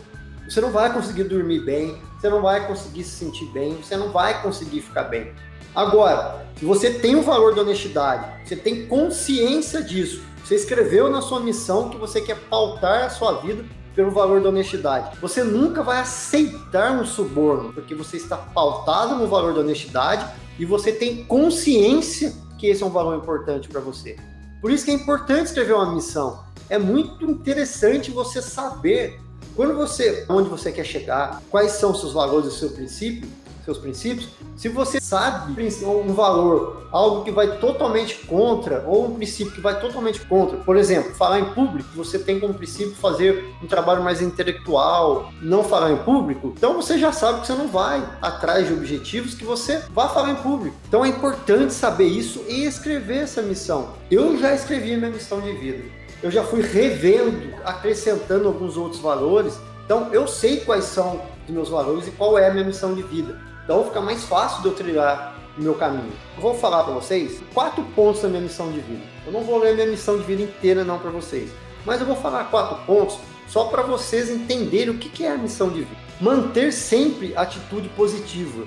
Você 0.48 0.60
não 0.60 0.72
vai 0.72 0.92
conseguir 0.92 1.26
dormir 1.26 1.60
bem, 1.60 2.02
você 2.20 2.30
não 2.30 2.42
vai 2.42 2.66
conseguir 2.68 3.04
se 3.04 3.12
sentir 3.12 3.46
bem, 3.52 3.76
você 3.76 3.96
não 3.96 4.12
vai 4.12 4.42
conseguir 4.42 4.82
ficar 4.82 5.04
bem. 5.04 5.32
Agora, 5.76 6.48
se 6.58 6.66
você 6.66 6.92
tem 6.92 7.16
o 7.16 7.22
valor 7.22 7.54
da 7.54 7.62
honestidade, 7.62 8.48
você 8.48 8.56
tem 8.56 8.88
consciência 8.88 9.84
disso, 9.84 10.24
você 10.44 10.56
escreveu 10.56 11.10
na 11.10 11.22
sua 11.22 11.40
missão 11.40 11.90
que 11.90 11.98
você 11.98 12.20
quer 12.22 12.36
pautar 12.50 13.06
a 13.06 13.10
sua 13.10 13.34
vida 13.34 13.64
pelo 13.96 14.10
valor 14.10 14.42
da 14.42 14.50
honestidade. 14.50 15.16
Você 15.20 15.44
nunca 15.44 15.84
vai 15.84 16.00
aceitar 16.00 16.94
um 16.94 17.06
suborno, 17.06 17.72
porque 17.72 17.94
você 17.94 18.18
está 18.18 18.36
pautado 18.38 19.16
no 19.16 19.28
valor 19.28 19.54
da 19.54 19.60
honestidade 19.60 20.26
e 20.58 20.66
você 20.66 20.92
tem 20.92 21.24
consciência 21.26 22.34
que 22.58 22.68
esse 22.68 22.82
é 22.82 22.86
um 22.86 22.90
valor 22.92 23.16
importante 23.16 23.70
para 23.70 23.80
você. 23.80 24.18
Por 24.60 24.72
isso 24.72 24.84
que 24.84 24.92
é 24.92 24.94
importante 24.94 25.48
escrever 25.48 25.74
uma 25.74 25.94
missão 25.94 26.44
é 26.70 26.78
muito 26.78 27.26
interessante 27.26 28.12
você 28.12 28.42
saber 28.42 29.20
quando 29.56 29.76
você, 29.76 30.26
onde 30.30 30.48
você 30.48 30.72
quer 30.72 30.86
chegar, 30.86 31.42
quais 31.50 31.74
são 31.74 31.94
seus 31.94 32.14
valores 32.14 32.54
e 32.54 32.58
seu 32.58 32.70
princípio, 32.70 33.28
seus 33.66 33.78
princípios. 33.78 34.30
Se 34.56 34.70
você 34.70 35.00
sabe 35.00 35.54
um 35.84 36.14
valor, 36.14 36.88
algo 36.92 37.24
que 37.24 37.32
vai 37.32 37.58
totalmente 37.58 38.26
contra, 38.26 38.84
ou 38.88 39.08
um 39.08 39.16
princípio 39.16 39.54
que 39.54 39.62
vai 39.62 39.80
totalmente 39.80 40.22
contra, 40.22 40.58
por 40.58 40.76
exemplo, 40.76 41.14
falar 41.14 41.40
em 41.40 41.54
público, 41.54 41.90
você 41.96 42.18
tem 42.18 42.40
como 42.40 42.54
princípio 42.54 42.96
fazer 42.96 43.54
um 43.62 43.68
trabalho 43.68 44.04
mais 44.04 44.22
intelectual, 44.22 45.32
não 45.42 45.64
falar 45.64 45.92
em 45.92 45.98
público, 45.98 46.54
então 46.56 46.74
você 46.74 46.98
já 46.98 47.12
sabe 47.12 47.42
que 47.42 47.48
você 47.48 47.54
não 47.54 47.68
vai 47.68 48.08
atrás 48.22 48.68
de 48.68 48.74
objetivos 48.74 49.34
que 49.34 49.44
você 49.44 49.84
vai 49.92 50.08
falar 50.10 50.32
em 50.32 50.36
público. 50.36 50.76
Então 50.88 51.06
é 51.06 51.10
importante 51.10 51.74
saber 51.74 52.08
isso 52.08 52.44
e 52.48 52.64
escrever 52.64 53.24
essa 53.24 53.42
missão. 53.42 53.94
Eu 54.10 54.38
já 54.40 54.54
escrevi 54.54 54.96
minha 54.96 55.12
missão 55.12 55.42
de 55.42 55.52
vida 55.54 55.99
eu 56.22 56.30
já 56.30 56.44
fui 56.44 56.62
revendo, 56.62 57.56
acrescentando 57.64 58.48
alguns 58.48 58.76
outros 58.78 59.02
valores. 59.02 59.60
Então, 59.86 60.10
eu 60.12 60.28
sei 60.28 60.60
quais 60.62 60.86
são 60.86 61.22
os 61.48 61.54
meus 61.54 61.70
valores 61.70 62.08
e 62.08 62.12
qual 62.12 62.38
é 62.38 62.48
a 62.48 62.54
minha 62.54 62.66
missão 62.66 62.94
de 62.94 63.02
vida. 63.02 63.40
Então, 63.64 63.86
fica 63.86 64.02
mais 64.02 64.24
fácil 64.24 64.62
de 64.62 64.68
eu 64.68 64.74
trilhar 64.74 65.36
o 65.58 65.62
meu 65.62 65.76
caminho. 65.76 66.12
Eu 66.36 66.42
vou 66.42 66.54
falar 66.54 66.84
para 66.84 66.94
vocês 66.94 67.42
quatro 67.54 67.84
pontos 67.96 68.22
da 68.22 68.28
minha 68.28 68.42
missão 68.42 68.72
de 68.72 68.80
vida. 68.80 69.04
Eu 69.26 69.32
não 69.32 69.42
vou 69.42 69.60
ler 69.60 69.72
a 69.72 69.74
minha 69.76 69.88
missão 69.88 70.18
de 70.18 70.24
vida 70.24 70.42
inteira 70.42 70.84
não 70.84 71.00
para 71.00 71.12
vocês, 71.12 71.50
mas 71.86 72.00
eu 72.00 72.08
vou 72.08 72.16
falar 72.16 72.46
quatro 72.46 72.78
pontos 72.86 73.18
só 73.48 73.66
para 73.66 73.82
vocês 73.82 74.30
entenderem 74.30 74.90
o 74.90 74.98
que 74.98 75.26
é 75.26 75.32
a 75.32 75.38
missão 75.38 75.70
de 75.70 75.82
vida. 75.82 76.02
Manter 76.22 76.72
sempre 76.72 77.36
atitude 77.36 77.90
positiva, 77.90 78.66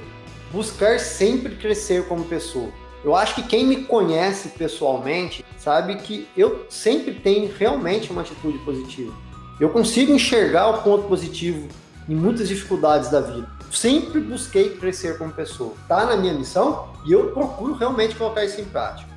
buscar 0.50 0.98
sempre 0.98 1.56
crescer 1.56 2.08
como 2.08 2.24
pessoa. 2.24 2.70
Eu 3.04 3.16
acho 3.16 3.34
que 3.34 3.42
quem 3.42 3.66
me 3.66 3.84
conhece 3.84 4.50
pessoalmente 4.50 5.44
sabe 5.58 5.96
que 5.96 6.28
eu 6.36 6.66
sempre 6.70 7.14
tenho 7.14 7.52
realmente 7.52 8.12
uma 8.12 8.22
atitude 8.22 8.58
positiva. 8.58 9.12
Eu 9.58 9.70
consigo 9.70 10.12
enxergar 10.12 10.68
o 10.68 10.82
ponto 10.82 11.08
positivo 11.08 11.68
em 12.08 12.14
muitas 12.14 12.48
dificuldades 12.48 13.10
da 13.10 13.20
vida. 13.20 13.48
sempre 13.70 14.20
busquei 14.20 14.76
crescer 14.76 15.16
como 15.18 15.32
pessoa. 15.32 15.72
Tá 15.88 16.04
na 16.04 16.16
minha 16.16 16.34
missão 16.34 16.88
e 17.06 17.12
eu 17.12 17.30
procuro 17.30 17.74
realmente 17.74 18.14
colocar 18.14 18.44
isso 18.44 18.60
em 18.60 18.66
prática. 18.66 19.10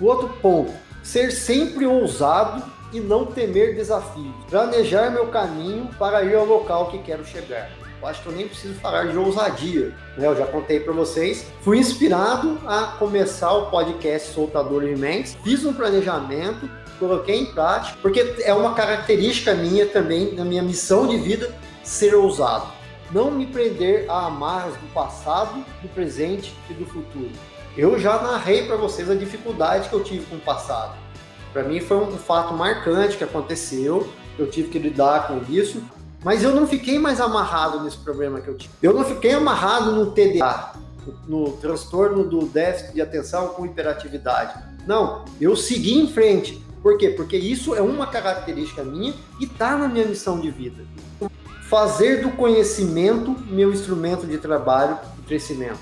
O 0.00 0.04
outro 0.04 0.28
ponto, 0.40 0.72
ser 1.02 1.30
sempre 1.32 1.86
ousado 1.86 2.62
e 2.92 3.00
não 3.00 3.24
temer 3.24 3.74
desafios. 3.74 4.34
Planejar 4.50 5.10
meu 5.10 5.28
caminho 5.28 5.88
para 5.98 6.22
ir 6.24 6.34
ao 6.34 6.44
local 6.44 6.90
que 6.90 6.98
quero 6.98 7.24
chegar. 7.24 7.70
Eu 8.02 8.08
acho 8.08 8.20
que 8.20 8.28
eu 8.30 8.32
nem 8.32 8.48
preciso 8.48 8.74
falar 8.80 9.06
de 9.06 9.16
ousadia, 9.16 9.94
né? 10.16 10.26
Eu 10.26 10.36
já 10.36 10.44
contei 10.44 10.80
para 10.80 10.92
vocês. 10.92 11.46
Fui 11.60 11.78
inspirado 11.78 12.58
a 12.66 12.96
começar 12.98 13.52
o 13.52 13.70
podcast 13.70 14.32
Soltador 14.32 14.84
de 14.84 14.96
Mentes, 14.96 15.38
fiz 15.44 15.64
um 15.64 15.72
planejamento, 15.72 16.68
coloquei 16.98 17.38
em 17.38 17.46
prática, 17.46 17.96
porque 18.02 18.34
é 18.40 18.52
uma 18.52 18.74
característica 18.74 19.54
minha 19.54 19.86
também, 19.86 20.34
na 20.34 20.44
minha 20.44 20.64
missão 20.64 21.06
de 21.06 21.16
vida, 21.16 21.54
ser 21.84 22.12
ousado. 22.16 22.66
Não 23.12 23.30
me 23.30 23.46
prender 23.46 24.10
a 24.10 24.26
amarras 24.26 24.74
do 24.74 24.92
passado, 24.92 25.64
do 25.80 25.88
presente 25.90 26.52
e 26.68 26.74
do 26.74 26.84
futuro. 26.84 27.30
Eu 27.76 28.00
já 28.00 28.20
narrei 28.20 28.66
para 28.66 28.74
vocês 28.74 29.08
a 29.08 29.14
dificuldade 29.14 29.88
que 29.88 29.94
eu 29.94 30.02
tive 30.02 30.26
com 30.26 30.34
o 30.34 30.40
passado. 30.40 30.98
Para 31.52 31.62
mim 31.62 31.78
foi 31.78 31.98
um 31.98 32.10
fato 32.18 32.52
marcante 32.52 33.16
que 33.16 33.22
aconteceu, 33.22 34.12
eu 34.36 34.50
tive 34.50 34.70
que 34.70 34.78
lidar 34.80 35.28
com 35.28 35.40
isso, 35.48 35.80
mas 36.24 36.42
eu 36.42 36.54
não 36.54 36.66
fiquei 36.66 36.98
mais 36.98 37.20
amarrado 37.20 37.82
nesse 37.82 37.98
problema 37.98 38.40
que 38.40 38.48
eu 38.48 38.56
tive. 38.56 38.72
Eu 38.82 38.92
não 38.92 39.04
fiquei 39.04 39.32
amarrado 39.32 39.92
no 39.92 40.12
TDA, 40.12 40.72
no 41.26 41.52
transtorno 41.52 42.24
do 42.24 42.46
déficit 42.46 42.94
de 42.94 43.00
atenção 43.00 43.48
com 43.48 43.66
hiperatividade. 43.66 44.62
Não, 44.86 45.24
eu 45.40 45.56
segui 45.56 45.98
em 45.98 46.06
frente. 46.06 46.62
Por 46.82 46.98
quê? 46.98 47.10
Porque 47.10 47.36
isso 47.36 47.74
é 47.74 47.80
uma 47.80 48.06
característica 48.06 48.82
minha 48.82 49.14
e 49.40 49.44
está 49.44 49.76
na 49.76 49.88
minha 49.88 50.04
missão 50.04 50.40
de 50.40 50.50
vida. 50.50 50.84
Fazer 51.68 52.22
do 52.22 52.30
conhecimento 52.32 53.30
meu 53.48 53.72
instrumento 53.72 54.26
de 54.26 54.38
trabalho 54.38 54.98
e 55.18 55.22
crescimento. 55.22 55.78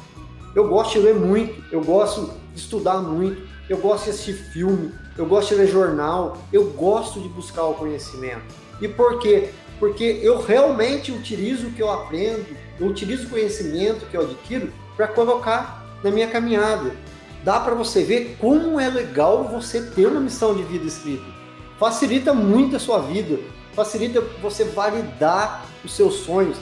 Eu 0.54 0.68
gosto 0.68 0.92
de 0.92 0.98
ler 1.00 1.14
muito, 1.14 1.62
eu 1.72 1.82
gosto 1.82 2.32
de 2.52 2.60
estudar 2.60 2.98
muito, 2.98 3.42
eu 3.68 3.78
gosto 3.78 4.04
de 4.04 4.10
assistir 4.10 4.34
filme, 4.34 4.92
eu 5.16 5.26
gosto 5.26 5.50
de 5.50 5.54
ler 5.56 5.68
jornal, 5.68 6.38
eu 6.52 6.64
gosto 6.72 7.20
de 7.20 7.28
buscar 7.28 7.64
o 7.64 7.74
conhecimento. 7.74 8.42
E 8.80 8.88
por 8.88 9.18
quê? 9.20 9.50
Porque 9.80 10.20
eu 10.22 10.40
realmente 10.40 11.10
utilizo 11.10 11.68
o 11.68 11.72
que 11.72 11.82
eu 11.82 11.90
aprendo, 11.90 12.46
eu 12.78 12.86
utilizo 12.86 13.26
o 13.26 13.30
conhecimento 13.30 14.06
que 14.06 14.16
eu 14.16 14.22
adquiro 14.22 14.70
para 14.96 15.08
colocar 15.08 15.84
na 16.04 16.10
minha 16.10 16.28
caminhada. 16.28 16.92
Dá 17.42 17.58
para 17.58 17.74
você 17.74 18.04
ver 18.04 18.36
como 18.38 18.78
é 18.78 18.88
legal 18.88 19.44
você 19.44 19.80
ter 19.80 20.06
uma 20.06 20.20
missão 20.20 20.54
de 20.54 20.62
vida 20.62 20.86
escrita. 20.86 21.24
Facilita 21.78 22.34
muito 22.34 22.76
a 22.76 22.78
sua 22.78 22.98
vida, 23.00 23.38
facilita 23.72 24.20
você 24.42 24.64
validar 24.64 25.64
os 25.82 25.94
seus 25.94 26.16
sonhos, 26.16 26.58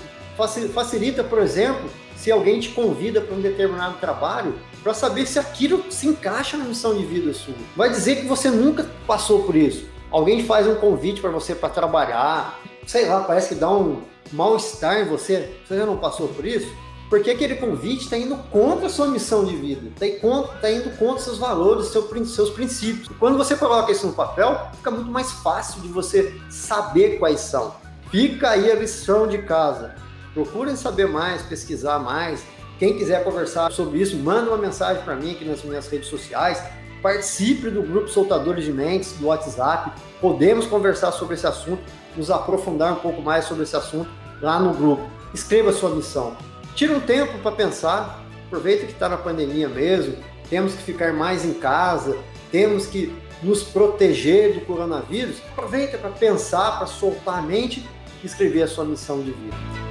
facilita, 0.73 1.25
por 1.25 1.41
exemplo, 1.41 1.91
se 2.15 2.31
alguém 2.31 2.61
te 2.61 2.69
convida 2.69 3.21
para 3.21 3.35
um 3.35 3.41
determinado 3.41 3.97
trabalho, 3.99 4.55
para 4.83 4.95
saber 4.95 5.27
se 5.27 5.41
aquilo 5.41 5.85
se 5.91 6.07
encaixa 6.07 6.57
na 6.57 6.65
missão 6.65 6.97
de 6.97 7.05
vida 7.05 7.35
sua. 7.35 7.55
Vai 7.77 7.91
dizer 7.91 8.21
que 8.21 8.27
você 8.27 8.49
nunca 8.49 8.89
passou 9.09 9.43
por 9.43 9.57
isso. 9.57 9.87
Alguém 10.11 10.45
faz 10.45 10.69
um 10.69 10.77
convite 10.77 11.21
para 11.21 11.31
você 11.31 11.55
para 11.55 11.69
trabalhar, 11.69 12.61
sei 12.89 13.07
lá, 13.07 13.21
parece 13.21 13.51
que 13.51 13.55
dá 13.55 13.71
um 13.71 14.03
mal-estar 14.33 14.99
em 14.99 15.05
você. 15.05 15.61
Você 15.65 15.77
já 15.77 15.85
não 15.85 15.99
passou 15.99 16.29
por 16.29 16.45
isso? 16.45 16.75
Porque 17.11 17.31
aquele 17.31 17.55
convite 17.57 18.05
está 18.05 18.17
indo 18.17 18.37
contra 18.51 18.87
a 18.87 18.91
sua 18.91 19.07
missão 19.09 19.45
de 19.45 19.55
vida, 19.57 19.89
está 19.89 20.29
tá 20.61 20.71
indo 20.71 20.91
contra 20.99 21.23
seus 21.23 21.39
valores, 21.39 21.89
seus 21.89 22.51
princípios. 22.51 23.09
quando 23.19 23.39
você 23.39 23.57
coloca 23.57 23.93
isso 23.93 24.07
no 24.07 24.13
papel, 24.13 24.69
fica 24.77 24.91
muito 24.91 25.11
mais 25.11 25.31
fácil 25.31 25.81
de 25.83 25.89
você 25.89 26.35
saber 26.51 27.19
quais 27.19 27.41
são. 27.41 27.75
Fica 28.11 28.51
aí 28.51 28.71
a 28.71 28.75
lição 28.75 29.27
de 29.27 29.39
casa. 29.39 29.95
Procurem 30.33 30.77
saber 30.77 31.09
mais, 31.09 31.43
pesquisar 31.43 31.99
mais. 31.99 32.43
Quem 32.79 32.97
quiser 32.97 33.23
conversar 33.25 33.71
sobre 33.71 33.99
isso, 34.01 34.17
manda 34.17 34.51
uma 34.51 34.59
mensagem 34.59 35.03
para 35.03 35.17
mim 35.17 35.33
aqui 35.33 35.45
nas 35.45 35.63
minhas 35.63 35.89
redes 35.89 36.09
sociais. 36.09 36.63
Participe 37.03 37.71
do 37.71 37.83
grupo 37.83 38.09
Soltadores 38.09 38.65
de 38.65 38.73
Mentes 38.73 39.13
do 39.13 39.27
WhatsApp. 39.27 39.93
Podemos 40.21 40.67
conversar 40.67 41.13
sobre 41.13 41.35
esse 41.35 41.47
assunto, 41.47 41.83
nos 42.17 42.31
aprofundar 42.31 42.93
um 42.93 42.97
pouco 42.97 43.23
mais 43.23 43.45
sobre 43.45 43.65
esse 43.65 43.77
assunto 43.77 44.11
lá 44.41 44.59
no 44.59 44.75
grupo. 44.75 45.09
Escreva 45.33 45.73
sua 45.73 45.91
missão. 45.91 46.37
Tira 46.75 46.95
um 46.95 47.01
tempo 47.01 47.39
para 47.39 47.53
pensar. 47.53 48.25
Aproveita 48.47 48.87
que 48.87 48.93
está 48.93 49.09
na 49.09 49.17
pandemia 49.17 49.69
mesmo. 49.69 50.17
Temos 50.49 50.75
que 50.75 50.83
ficar 50.83 51.13
mais 51.13 51.45
em 51.45 51.55
casa. 51.55 52.17
Temos 52.51 52.87
que 52.87 53.15
nos 53.43 53.63
proteger 53.63 54.55
do 54.55 54.61
coronavírus. 54.63 55.37
Aproveita 55.53 55.99
para 55.99 56.11
pensar, 56.11 56.79
para 56.79 56.87
soltar 56.87 57.39
a 57.39 57.43
mente 57.43 57.87
e 58.23 58.27
escrever 58.27 58.63
a 58.63 58.69
sua 58.69 58.85
missão 58.85 59.21
de 59.21 59.33
vida. 59.33 59.88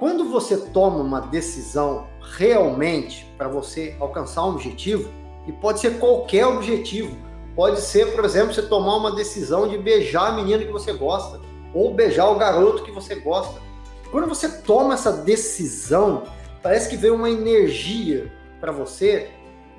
Quando 0.00 0.30
você 0.30 0.56
toma 0.56 0.96
uma 0.96 1.20
decisão 1.20 2.06
realmente 2.38 3.30
para 3.36 3.48
você 3.48 3.94
alcançar 4.00 4.46
um 4.46 4.52
objetivo, 4.52 5.10
e 5.46 5.52
pode 5.52 5.78
ser 5.78 5.98
qualquer 5.98 6.46
objetivo, 6.46 7.14
pode 7.54 7.82
ser, 7.82 8.14
por 8.14 8.24
exemplo, 8.24 8.54
você 8.54 8.62
tomar 8.62 8.96
uma 8.96 9.14
decisão 9.14 9.68
de 9.68 9.76
beijar 9.76 10.28
a 10.28 10.32
menina 10.32 10.64
que 10.64 10.72
você 10.72 10.94
gosta, 10.94 11.38
ou 11.74 11.92
beijar 11.92 12.30
o 12.30 12.36
garoto 12.36 12.82
que 12.82 12.90
você 12.90 13.16
gosta. 13.16 13.60
Quando 14.10 14.26
você 14.26 14.48
toma 14.62 14.94
essa 14.94 15.12
decisão, 15.12 16.22
parece 16.62 16.88
que 16.88 16.96
vem 16.96 17.10
uma 17.10 17.28
energia 17.28 18.32
para 18.58 18.72
você 18.72 19.28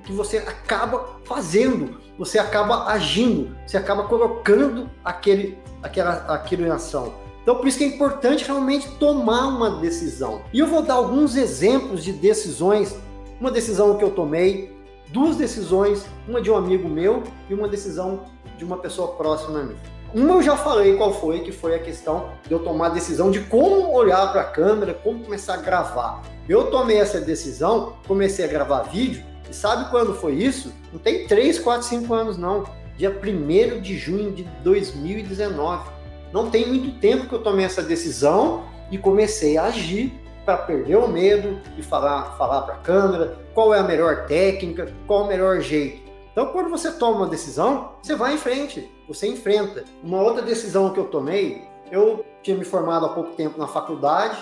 que 0.03 0.13
você 0.13 0.37
acaba 0.37 1.19
fazendo, 1.25 1.99
você 2.15 2.37
acaba 2.37 2.85
agindo, 2.85 3.57
você 3.65 3.75
acaba 3.75 4.03
colocando 4.03 4.87
aquele, 5.03 5.57
aquela, 5.81 6.11
aquilo 6.27 6.63
em 6.63 6.69
ação. 6.69 7.11
Então, 7.41 7.55
por 7.55 7.67
isso 7.67 7.77
que 7.77 7.83
é 7.83 7.87
importante 7.87 8.45
realmente 8.45 8.87
tomar 8.99 9.47
uma 9.47 9.79
decisão. 9.79 10.43
E 10.53 10.59
eu 10.59 10.67
vou 10.67 10.81
dar 10.81 10.95
alguns 10.95 11.35
exemplos 11.35 12.03
de 12.03 12.13
decisões. 12.13 12.95
Uma 13.39 13.49
decisão 13.49 13.97
que 13.97 14.03
eu 14.03 14.11
tomei, 14.11 14.75
duas 15.07 15.35
decisões, 15.35 16.05
uma 16.27 16.39
de 16.39 16.51
um 16.51 16.55
amigo 16.55 16.87
meu 16.87 17.23
e 17.49 17.53
uma 17.53 17.67
decisão 17.67 18.25
de 18.57 18.63
uma 18.63 18.77
pessoa 18.77 19.13
próxima 19.13 19.59
a 19.59 19.63
mim. 19.63 19.75
Uma 20.13 20.35
eu 20.35 20.41
já 20.43 20.57
falei 20.57 20.95
qual 20.97 21.13
foi, 21.13 21.39
que 21.39 21.51
foi 21.51 21.73
a 21.73 21.79
questão 21.79 22.29
de 22.45 22.51
eu 22.51 22.59
tomar 22.59 22.87
a 22.87 22.89
decisão 22.89 23.31
de 23.31 23.39
como 23.39 23.91
olhar 23.91 24.31
para 24.31 24.41
a 24.41 24.45
câmera, 24.45 24.93
como 24.93 25.23
começar 25.23 25.55
a 25.55 25.57
gravar. 25.57 26.21
Eu 26.47 26.69
tomei 26.69 26.97
essa 26.97 27.19
decisão, 27.19 27.93
comecei 28.07 28.43
a 28.45 28.47
gravar 28.47 28.83
vídeo, 28.83 29.23
e 29.49 29.55
sabe 29.55 29.89
quando 29.89 30.13
foi 30.13 30.33
isso? 30.33 30.71
Não 30.91 30.99
tem 30.99 31.25
3, 31.25 31.59
4, 31.59 31.87
5 31.87 32.13
anos 32.13 32.37
não. 32.37 32.65
Dia 32.97 33.09
1 33.09 33.81
de 33.81 33.97
junho 33.97 34.31
de 34.31 34.43
2019 34.63 36.00
não 36.33 36.49
tem 36.49 36.67
muito 36.67 36.99
tempo 36.99 37.27
que 37.27 37.33
eu 37.33 37.43
tomei 37.43 37.65
essa 37.65 37.81
decisão 37.81 38.63
e 38.89 38.97
comecei 38.97 39.57
a 39.57 39.65
agir 39.65 40.13
para 40.45 40.57
perder 40.57 40.97
o 40.97 41.07
medo 41.07 41.59
e 41.77 41.81
falar, 41.81 42.35
falar 42.37 42.61
para 42.63 42.75
a 42.75 42.77
câmera 42.77 43.37
qual 43.53 43.73
é 43.73 43.79
a 43.79 43.83
melhor 43.83 44.25
técnica, 44.25 44.91
qual 45.05 45.23
o 45.23 45.27
melhor 45.27 45.59
jeito. 45.61 46.01
Então, 46.31 46.47
quando 46.47 46.69
você 46.69 46.91
toma 46.91 47.17
uma 47.17 47.27
decisão, 47.27 47.91
você 48.01 48.15
vai 48.15 48.35
em 48.35 48.37
frente, 48.37 48.89
você 49.07 49.27
enfrenta. 49.27 49.83
Uma 50.01 50.21
outra 50.21 50.41
decisão 50.41 50.91
que 50.93 50.99
eu 50.99 51.05
tomei, 51.05 51.67
eu 51.91 52.25
tinha 52.41 52.55
me 52.55 52.63
formado 52.63 53.05
há 53.05 53.09
pouco 53.09 53.31
tempo 53.31 53.59
na 53.59 53.67
faculdade 53.67 54.37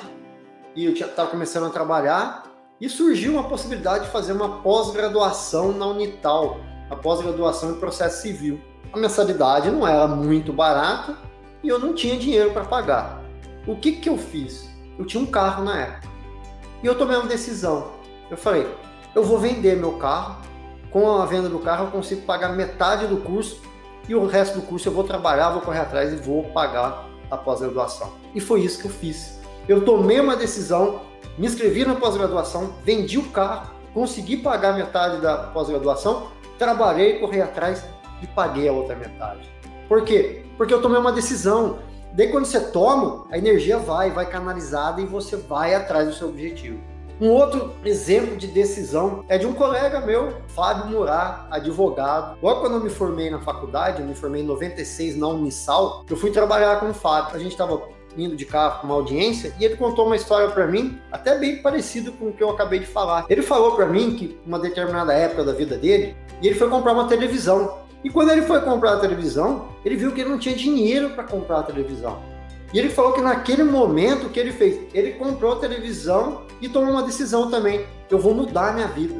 e 0.76 0.86
eu 0.86 0.94
estava 0.94 1.30
começando 1.30 1.66
a 1.66 1.70
trabalhar 1.70 2.44
e 2.80 2.88
surgiu 2.88 3.34
uma 3.34 3.44
possibilidade 3.44 4.06
de 4.06 4.12
fazer 4.12 4.34
uma 4.34 4.62
pós-graduação 4.62 5.72
na 5.72 5.88
Unital, 5.88 6.60
a 6.90 6.96
pós-graduação 6.96 7.72
em 7.72 7.80
processo 7.80 8.22
civil. 8.22 8.62
A 8.94 8.98
mensalidade 8.98 9.70
não 9.70 9.88
era 9.88 10.08
muito 10.08 10.54
barata, 10.54 11.18
e 11.64 11.68
eu 11.68 11.80
não 11.80 11.94
tinha 11.94 12.18
dinheiro 12.18 12.52
para 12.52 12.66
pagar. 12.66 13.22
O 13.68 13.76
que, 13.76 13.94
que 13.94 14.10
eu 14.10 14.18
fiz? 14.18 14.70
Eu 14.98 15.06
tinha 15.06 15.22
um 15.22 15.26
carro 15.26 15.64
na 15.64 15.80
época. 15.80 16.08
E 16.82 16.88
eu 16.88 16.96
tomei 16.96 17.18
uma 17.18 17.28
decisão. 17.28 17.92
Eu 18.30 18.38
falei, 18.38 18.68
eu 19.14 19.24
vou 19.24 19.38
vender 19.38 19.76
meu 19.76 19.94
carro. 19.94 20.42
Com 20.92 21.12
a 21.12 21.26
venda 21.26 21.50
do 21.50 21.60
carro 21.60 21.86
eu 21.86 21.92
consigo 21.92 22.22
pagar 22.24 22.50
metade 22.50 23.06
do 23.06 23.18
curso 23.18 23.62
e 24.08 24.16
o 24.16 24.26
resto 24.26 24.60
do 24.60 24.66
curso 24.66 24.90
eu 24.90 24.94
vou 24.94 25.04
trabalhar, 25.04 25.52
vou 25.52 25.62
correr 25.62 25.82
atrás 25.82 26.12
e 26.12 26.16
vou 26.16 26.46
pagar 26.46 27.08
a 27.30 27.38
pós-graduação. 27.38 28.12
E 28.34 28.40
foi 28.40 28.62
isso 28.62 28.80
que 28.80 28.86
eu 28.86 28.92
fiz. 28.92 29.40
Eu 29.68 29.86
tomei 29.86 30.20
uma 30.20 30.36
decisão, 30.36 31.02
me 31.38 31.46
inscrevi 31.46 31.86
na 31.86 31.94
pós-graduação, 31.94 32.74
vendi 32.84 33.20
o 33.20 33.30
carro, 33.30 33.70
consegui 33.94 34.38
pagar 34.38 34.74
metade 34.74 35.22
da 35.22 35.38
pós-graduação, 35.38 36.32
trabalhei, 36.58 37.20
corri 37.20 37.40
atrás 37.40 37.86
e 38.24 38.26
paguei 38.26 38.68
a 38.68 38.74
outra 38.74 38.96
metade. 38.96 39.48
Por 39.90 40.04
quê? 40.04 40.46
Porque 40.56 40.72
eu 40.72 40.82
tomei 40.82 41.00
uma 41.00 41.12
decisão. 41.12 41.80
Daí 42.14 42.28
quando 42.32 42.46
você 42.46 42.60
toma, 42.60 43.26
a 43.32 43.38
energia 43.38 43.80
vai, 43.80 44.12
vai 44.12 44.30
canalizada 44.30 45.02
e 45.02 45.06
você 45.06 45.36
vai 45.36 45.74
atrás 45.74 46.08
do 46.08 46.14
seu 46.14 46.30
objetivo. 46.30 46.80
Um 47.20 47.32
outro 47.32 47.74
exemplo 47.84 48.38
de 48.38 48.48
decisão 48.48 49.26
é 49.28 49.38
de 49.38 49.46
um 49.46 49.54
colega 49.54 50.00
meu, 50.00 50.38
Fábio 50.48 50.86
Murat, 50.86 51.48
advogado. 51.52 52.38
Logo 52.42 52.62
quando 52.62 52.76
eu 52.76 52.80
me 52.80 52.90
formei 52.90 53.30
na 53.30 53.40
faculdade, 53.40 54.02
eu 54.02 54.08
me 54.08 54.16
formei 54.16 54.42
em 54.42 54.46
96 54.46 55.18
na 55.18 55.28
Unisal, 55.28 56.06
eu 56.10 56.16
fui 56.16 56.32
trabalhar 56.32 56.80
com 56.80 56.92
o 56.92 56.94
Fábio. 56.94 57.36
A 57.36 57.40
gente 57.40 57.52
estava 57.52 57.82
indo 58.18 58.36
de 58.36 58.46
carro 58.46 58.82
com 58.82 58.88
uma 58.88 58.96
audiência 58.96 59.54
e 59.60 59.66
ele 59.66 59.76
contou 59.76 60.06
uma 60.06 60.16
história 60.16 60.50
para 60.50 60.66
mim, 60.68 61.00
até 61.12 61.38
bem 61.38 61.62
parecido 61.62 62.12
com 62.14 62.30
o 62.30 62.34
que 62.34 62.44
eu 62.44 62.50
acabei 62.52 62.80
de 62.80 62.86
falar. 62.86 63.26
Ele 63.28 63.42
falou 63.42 63.76
para 63.76 63.88
mim 63.88 64.16
que 64.16 64.40
uma 64.46 64.60
determinada 64.60 65.14
época 65.14 65.44
da 65.44 65.52
vida 65.52 65.78
dele, 65.78 66.16
ele 66.42 66.56
foi 66.56 66.70
comprar 66.70 66.94
uma 66.94 67.08
televisão. 67.08 67.89
E 68.04 68.10
quando 68.10 68.32
ele 68.32 68.44
foi 68.44 68.62
comprar 68.62 68.94
a 68.94 69.00
televisão, 69.00 69.70
ele 69.84 69.96
viu 69.96 70.12
que 70.12 70.22
ele 70.22 70.30
não 70.30 70.40
tinha 70.40 70.56
dinheiro 70.56 71.12
para 71.12 71.24
comprar 71.24 71.60
a 71.60 71.64
televisão. 71.64 72.20
E 72.74 72.78
ele 72.78 72.90
falou 72.90 73.14
que 73.14 73.22
naquele 73.22 73.64
momento 73.64 74.28
o 74.28 74.30
que 74.30 74.40
ele 74.40 74.52
fez, 74.52 74.80
ele 74.94 75.14
comprou 75.14 75.54
a 75.54 75.56
televisão 75.58 76.44
e 76.62 76.70
tomou 76.70 76.92
uma 76.92 77.04
decisão 77.04 77.50
também. 77.50 77.86
Eu 78.10 78.20
vou 78.20 78.34
mudar 78.34 78.70
a 78.70 78.74
minha 78.74 78.88
vida. 78.88 79.16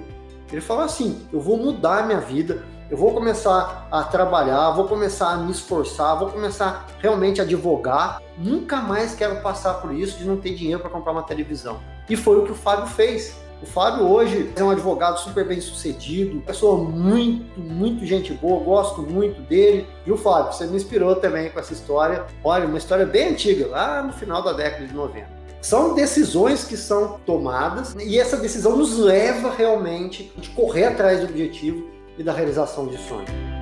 Ele 0.52 0.62
falou 0.62 0.84
assim: 0.84 1.28
eu 1.34 1.40
vou 1.40 1.58
mudar 1.58 2.00
a 2.00 2.04
minha 2.04 2.20
vida, 2.20 2.64
eu 2.90 2.98
vou 2.98 3.14
começar 3.14 3.88
a 3.92 4.04
trabalhar, 4.04 4.72
vou 4.72 4.88
começar 4.88 5.32
a 5.32 5.38
me 5.38 5.52
esforçar, 5.52 6.18
vou 6.18 6.30
começar 6.30 6.88
realmente 7.00 7.42
a 7.42 7.44
advogar. 7.44 8.22
Nunca 8.38 8.78
mais 8.78 9.14
quero 9.14 9.42
passar 9.42 9.76
por 9.76 9.94
isso 9.94 10.18
de 10.18 10.26
não 10.26 10.38
ter 10.38 10.56
dinheiro 10.56 10.80
para 10.80 10.90
comprar 10.90 11.12
uma 11.12 11.24
televisão. 11.24 11.80
E 12.10 12.16
foi 12.16 12.40
o 12.40 12.46
que 12.46 12.52
o 12.52 12.56
Fábio 12.56 12.88
fez. 12.88 13.36
O 13.62 13.66
Fábio 13.66 14.08
hoje 14.10 14.54
é 14.56 14.64
um 14.64 14.70
advogado 14.70 15.20
super 15.20 15.46
bem 15.46 15.60
sucedido, 15.60 16.40
pessoa 16.42 16.78
muito, 16.78 17.60
muito 17.60 18.06
gente 18.06 18.34
boa, 18.34 18.64
gosto 18.64 19.02
muito 19.02 19.42
dele. 19.42 19.86
E 20.06 20.12
o 20.12 20.18
Fábio, 20.18 20.54
você 20.54 20.66
me 20.66 20.78
inspirou 20.78 21.18
também 21.18 21.50
com 21.50 21.60
essa 21.60 21.74
história. 21.74 22.26
Olha, 22.42 22.66
uma 22.66 22.78
história 22.78 23.06
bem 23.06 23.30
antiga, 23.30 23.68
lá 23.68 24.02
no 24.02 24.14
final 24.14 24.42
da 24.42 24.54
década 24.54 24.88
de 24.88 24.94
90. 24.94 25.28
São 25.62 25.94
decisões 25.94 26.64
que 26.64 26.78
são 26.78 27.20
tomadas 27.26 27.94
e 28.00 28.18
essa 28.18 28.38
decisão 28.38 28.78
nos 28.78 28.98
leva 28.98 29.52
realmente 29.52 30.32
a 30.38 30.56
correr 30.56 30.86
atrás 30.86 31.20
do 31.20 31.26
objetivo 31.26 31.86
e 32.18 32.24
da 32.24 32.32
realização 32.32 32.88
de 32.88 32.98
sonhos. 32.98 33.59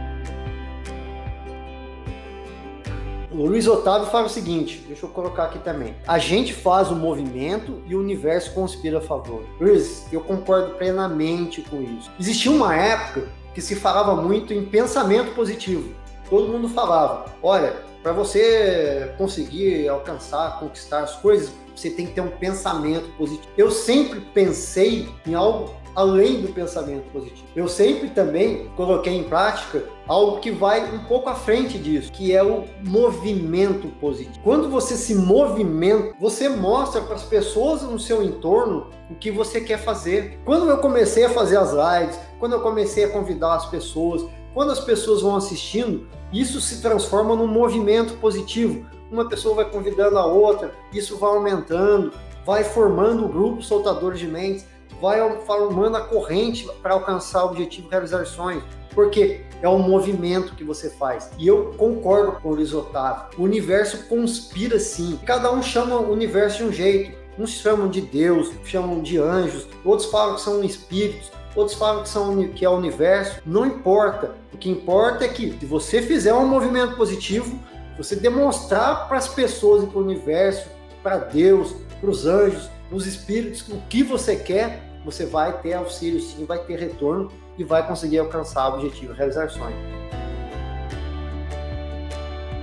O 3.37 3.45
Luiz 3.45 3.67
Otávio 3.67 4.07
fala 4.07 4.25
o 4.25 4.29
seguinte, 4.29 4.83
deixa 4.87 5.05
eu 5.05 5.09
colocar 5.11 5.43
aqui 5.43 5.59
também. 5.59 5.95
A 6.07 6.17
gente 6.17 6.55
faz 6.55 6.89
o 6.89 6.95
movimento 6.95 7.83
e 7.85 7.95
o 7.95 7.99
universo 7.99 8.51
conspira 8.51 8.97
a 8.97 9.01
favor. 9.01 9.43
Luiz, 9.61 10.07
eu 10.11 10.21
concordo 10.21 10.71
plenamente 10.71 11.61
com 11.61 11.79
isso. 11.79 12.09
Existia 12.19 12.51
uma 12.51 12.75
época 12.75 13.27
que 13.53 13.61
se 13.61 13.75
falava 13.75 14.19
muito 14.19 14.55
em 14.55 14.65
pensamento 14.65 15.35
positivo. 15.35 15.93
Todo 16.27 16.51
mundo 16.51 16.67
falava, 16.67 17.25
olha, 17.43 17.75
para 18.01 18.11
você 18.11 19.13
conseguir 19.19 19.87
alcançar, 19.87 20.59
conquistar 20.59 21.01
as 21.01 21.15
coisas, 21.17 21.53
você 21.75 21.91
tem 21.91 22.07
que 22.07 22.13
ter 22.13 22.21
um 22.21 22.31
pensamento 22.31 23.07
positivo. 23.19 23.47
Eu 23.55 23.69
sempre 23.69 24.19
pensei 24.33 25.09
em 25.27 25.35
algo 25.35 25.75
além 25.97 26.41
do 26.41 26.49
pensamento 26.49 27.09
positivo. 27.11 27.47
Eu 27.55 27.67
sempre 27.67 28.09
também 28.11 28.69
coloquei 28.75 29.15
em 29.17 29.23
prática 29.23 29.83
algo 30.07 30.39
que 30.39 30.51
vai 30.51 30.93
um 30.93 30.99
pouco 31.05 31.27
à 31.27 31.33
frente 31.33 31.79
disso, 31.79 32.11
que 32.11 32.35
é 32.35 32.43
o 32.43 32.65
movimento 32.85 33.87
positivo. 33.99 34.39
Quando 34.43 34.69
você 34.69 34.95
se 34.95 35.15
movimenta, 35.15 36.13
você 36.19 36.49
mostra 36.49 37.01
para 37.01 37.15
as 37.15 37.23
pessoas 37.23 37.81
no 37.81 37.97
seu 37.97 38.21
entorno 38.21 38.91
o 39.09 39.15
que 39.15 39.31
você 39.31 39.59
quer 39.59 39.79
fazer. 39.79 40.39
Quando 40.45 40.69
eu 40.69 40.77
comecei 40.77 41.25
a 41.25 41.31
fazer 41.31 41.57
as 41.57 41.71
lives, 41.71 42.19
quando 42.37 42.53
eu 42.53 42.61
comecei 42.61 43.05
a 43.05 43.09
convidar 43.09 43.55
as 43.55 43.65
pessoas, 43.65 44.23
quando 44.53 44.71
as 44.71 44.79
pessoas 44.79 45.23
vão 45.23 45.35
assistindo, 45.35 46.07
isso 46.31 46.61
se 46.61 46.79
transforma 46.79 47.35
num 47.35 47.47
movimento 47.47 48.13
positivo. 48.19 48.85
Uma 49.11 49.27
pessoa 49.27 49.55
vai 49.55 49.65
convidando 49.71 50.19
a 50.19 50.27
outra, 50.27 50.71
isso 50.93 51.17
vai 51.17 51.31
aumentando, 51.31 52.13
vai 52.45 52.63
formando 52.63 53.25
o 53.25 53.29
grupo 53.29 53.63
soltadores 53.63 54.19
de 54.19 54.27
mentes 54.27 54.76
vai 55.01 55.19
formando 55.41 55.97
a 55.97 56.01
corrente 56.01 56.67
para 56.81 56.93
alcançar 56.93 57.43
o 57.45 57.49
objetivo 57.49 57.89
realizar 57.89 58.25
sonhos. 58.25 58.63
Porque 58.93 59.41
é 59.61 59.69
um 59.69 59.79
movimento 59.79 60.55
que 60.55 60.63
você 60.63 60.89
faz. 60.89 61.29
E 61.37 61.47
eu 61.47 61.73
concordo 61.77 62.33
com 62.33 62.49
o 62.49 62.55
Luiz 62.55 62.73
Otávio. 62.73 63.27
O 63.37 63.43
universo 63.43 64.05
conspira 64.07 64.79
sim. 64.79 65.19
Cada 65.25 65.51
um 65.51 65.61
chama 65.61 65.97
o 65.97 66.11
universo 66.11 66.57
de 66.57 66.63
um 66.63 66.71
jeito. 66.71 67.17
Uns 67.37 67.51
chamam 67.51 67.87
de 67.87 68.01
Deus, 68.01 68.51
chamam 68.65 68.99
de 69.01 69.19
anjos, 69.19 69.67
outros 69.85 70.09
falam 70.09 70.35
que 70.35 70.41
são 70.41 70.63
espíritos, 70.63 71.31
outros 71.55 71.77
falam 71.77 72.01
que, 72.01 72.09
são, 72.09 72.47
que 72.49 72.65
é 72.65 72.69
o 72.69 72.75
universo. 72.75 73.39
Não 73.45 73.65
importa. 73.65 74.31
O 74.51 74.57
que 74.57 74.69
importa 74.69 75.25
é 75.25 75.27
que 75.27 75.55
se 75.59 75.65
você 75.67 76.01
fizer 76.01 76.33
um 76.33 76.47
movimento 76.47 76.95
positivo, 76.95 77.59
você 77.95 78.15
demonstrar 78.15 79.07
para 79.07 79.17
as 79.17 79.27
pessoas 79.27 79.83
e 79.83 79.87
para 79.87 79.99
o 79.99 80.03
universo, 80.03 80.67
para 81.03 81.17
Deus, 81.17 81.75
para 82.01 82.09
os 82.09 82.25
anjos, 82.25 82.69
para 82.87 82.97
os 82.97 83.05
espíritos, 83.05 83.67
o 83.69 83.77
que 83.89 84.01
você 84.03 84.35
quer, 84.35 84.86
você 85.07 85.25
vai 85.25 85.57
ter 85.61 85.73
auxílio 85.73 86.19
sim, 86.19 86.43
vai 86.43 86.59
ter 86.65 86.77
retorno 86.77 87.31
e 87.57 87.63
vai 87.63 87.87
conseguir 87.87 88.19
alcançar 88.19 88.69
o 88.69 88.75
objetivo, 88.75 89.13
realizar 89.13 89.49
sonhos. 89.49 89.79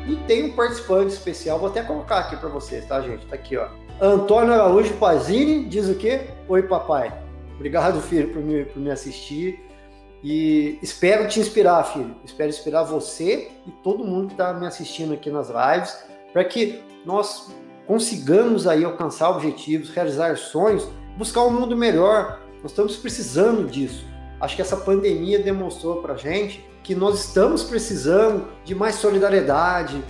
E 0.06 0.14
tem 0.26 0.44
um 0.44 0.52
participante 0.54 1.14
especial, 1.14 1.58
vou 1.58 1.70
até 1.70 1.82
colocar 1.82 2.18
aqui 2.18 2.36
para 2.36 2.50
vocês, 2.50 2.84
tá, 2.84 3.00
gente? 3.00 3.24
Tá 3.24 3.34
aqui, 3.34 3.56
ó. 3.56 3.68
Antônio 3.98 4.52
Araújo 4.52 4.92
Pazini 4.94 5.64
diz 5.64 5.88
o 5.88 5.94
quê? 5.94 6.28
Oi, 6.46 6.64
papai. 6.64 7.18
Obrigado, 7.54 7.98
filho, 8.02 8.28
por 8.30 8.42
me, 8.42 8.66
por 8.66 8.78
me 8.78 8.90
assistir. 8.90 9.58
E 10.22 10.78
espero 10.82 11.26
te 11.26 11.40
inspirar, 11.40 11.82
filho. 11.84 12.14
Espero 12.26 12.50
inspirar 12.50 12.82
você 12.82 13.52
e 13.66 13.70
todo 13.82 14.04
mundo 14.04 14.26
que 14.26 14.34
está 14.34 14.52
me 14.52 14.66
assistindo 14.66 15.14
aqui 15.14 15.30
nas 15.30 15.48
lives, 15.48 15.96
para 16.30 16.44
que 16.44 16.82
nós 17.06 17.50
consigamos 17.86 18.66
aí 18.66 18.84
alcançar 18.84 19.30
objetivos, 19.30 19.88
realizar 19.88 20.36
sonhos 20.36 20.86
buscar 21.16 21.44
um 21.44 21.50
mundo 21.50 21.76
melhor. 21.76 22.40
Nós 22.62 22.72
estamos 22.72 22.96
precisando 22.96 23.68
disso. 23.68 24.06
Acho 24.40 24.56
que 24.56 24.62
essa 24.62 24.76
pandemia 24.76 25.38
demonstrou 25.38 26.02
para 26.02 26.16
gente 26.16 26.64
que 26.82 26.94
nós 26.94 27.24
estamos 27.24 27.62
precisando 27.62 28.48
de 28.64 28.74
mais 28.74 28.96
solidariedade, 28.96 30.02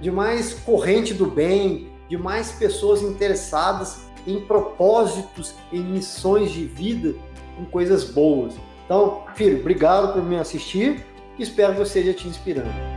de 0.00 0.10
mais 0.10 0.54
corrente 0.54 1.12
do 1.12 1.26
bem, 1.26 1.92
de 2.08 2.16
mais 2.16 2.52
pessoas 2.52 3.02
interessadas 3.02 4.06
em 4.26 4.40
propósitos, 4.40 5.54
em 5.72 5.80
missões 5.80 6.52
de 6.52 6.64
vida, 6.64 7.14
com 7.56 7.64
coisas 7.64 8.04
boas. 8.04 8.54
Então, 8.84 9.24
filho, 9.34 9.60
obrigado 9.60 10.14
por 10.14 10.22
me 10.22 10.38
assistir 10.38 11.04
espero 11.42 11.74
que 11.74 11.80
eu 11.80 11.84
esteja 11.84 12.12
te 12.12 12.28
inspirando. 12.28 12.91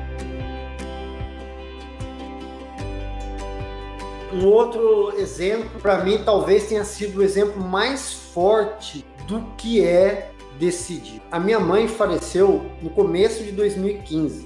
Um 4.35 4.47
outro 4.47 5.13
exemplo, 5.17 5.79
para 5.81 6.03
mim, 6.03 6.19
talvez 6.25 6.67
tenha 6.67 6.83
sido 6.83 7.19
o 7.19 7.23
exemplo 7.23 7.63
mais 7.63 8.11
forte 8.11 9.05
do 9.29 9.41
que 9.55 9.81
é 9.81 10.29
decidir. 10.59 11.21
A 11.31 11.39
minha 11.39 11.57
mãe 11.57 11.87
faleceu 11.87 12.65
no 12.81 12.89
começo 12.89 13.45
de 13.45 13.53
2015. 13.53 14.45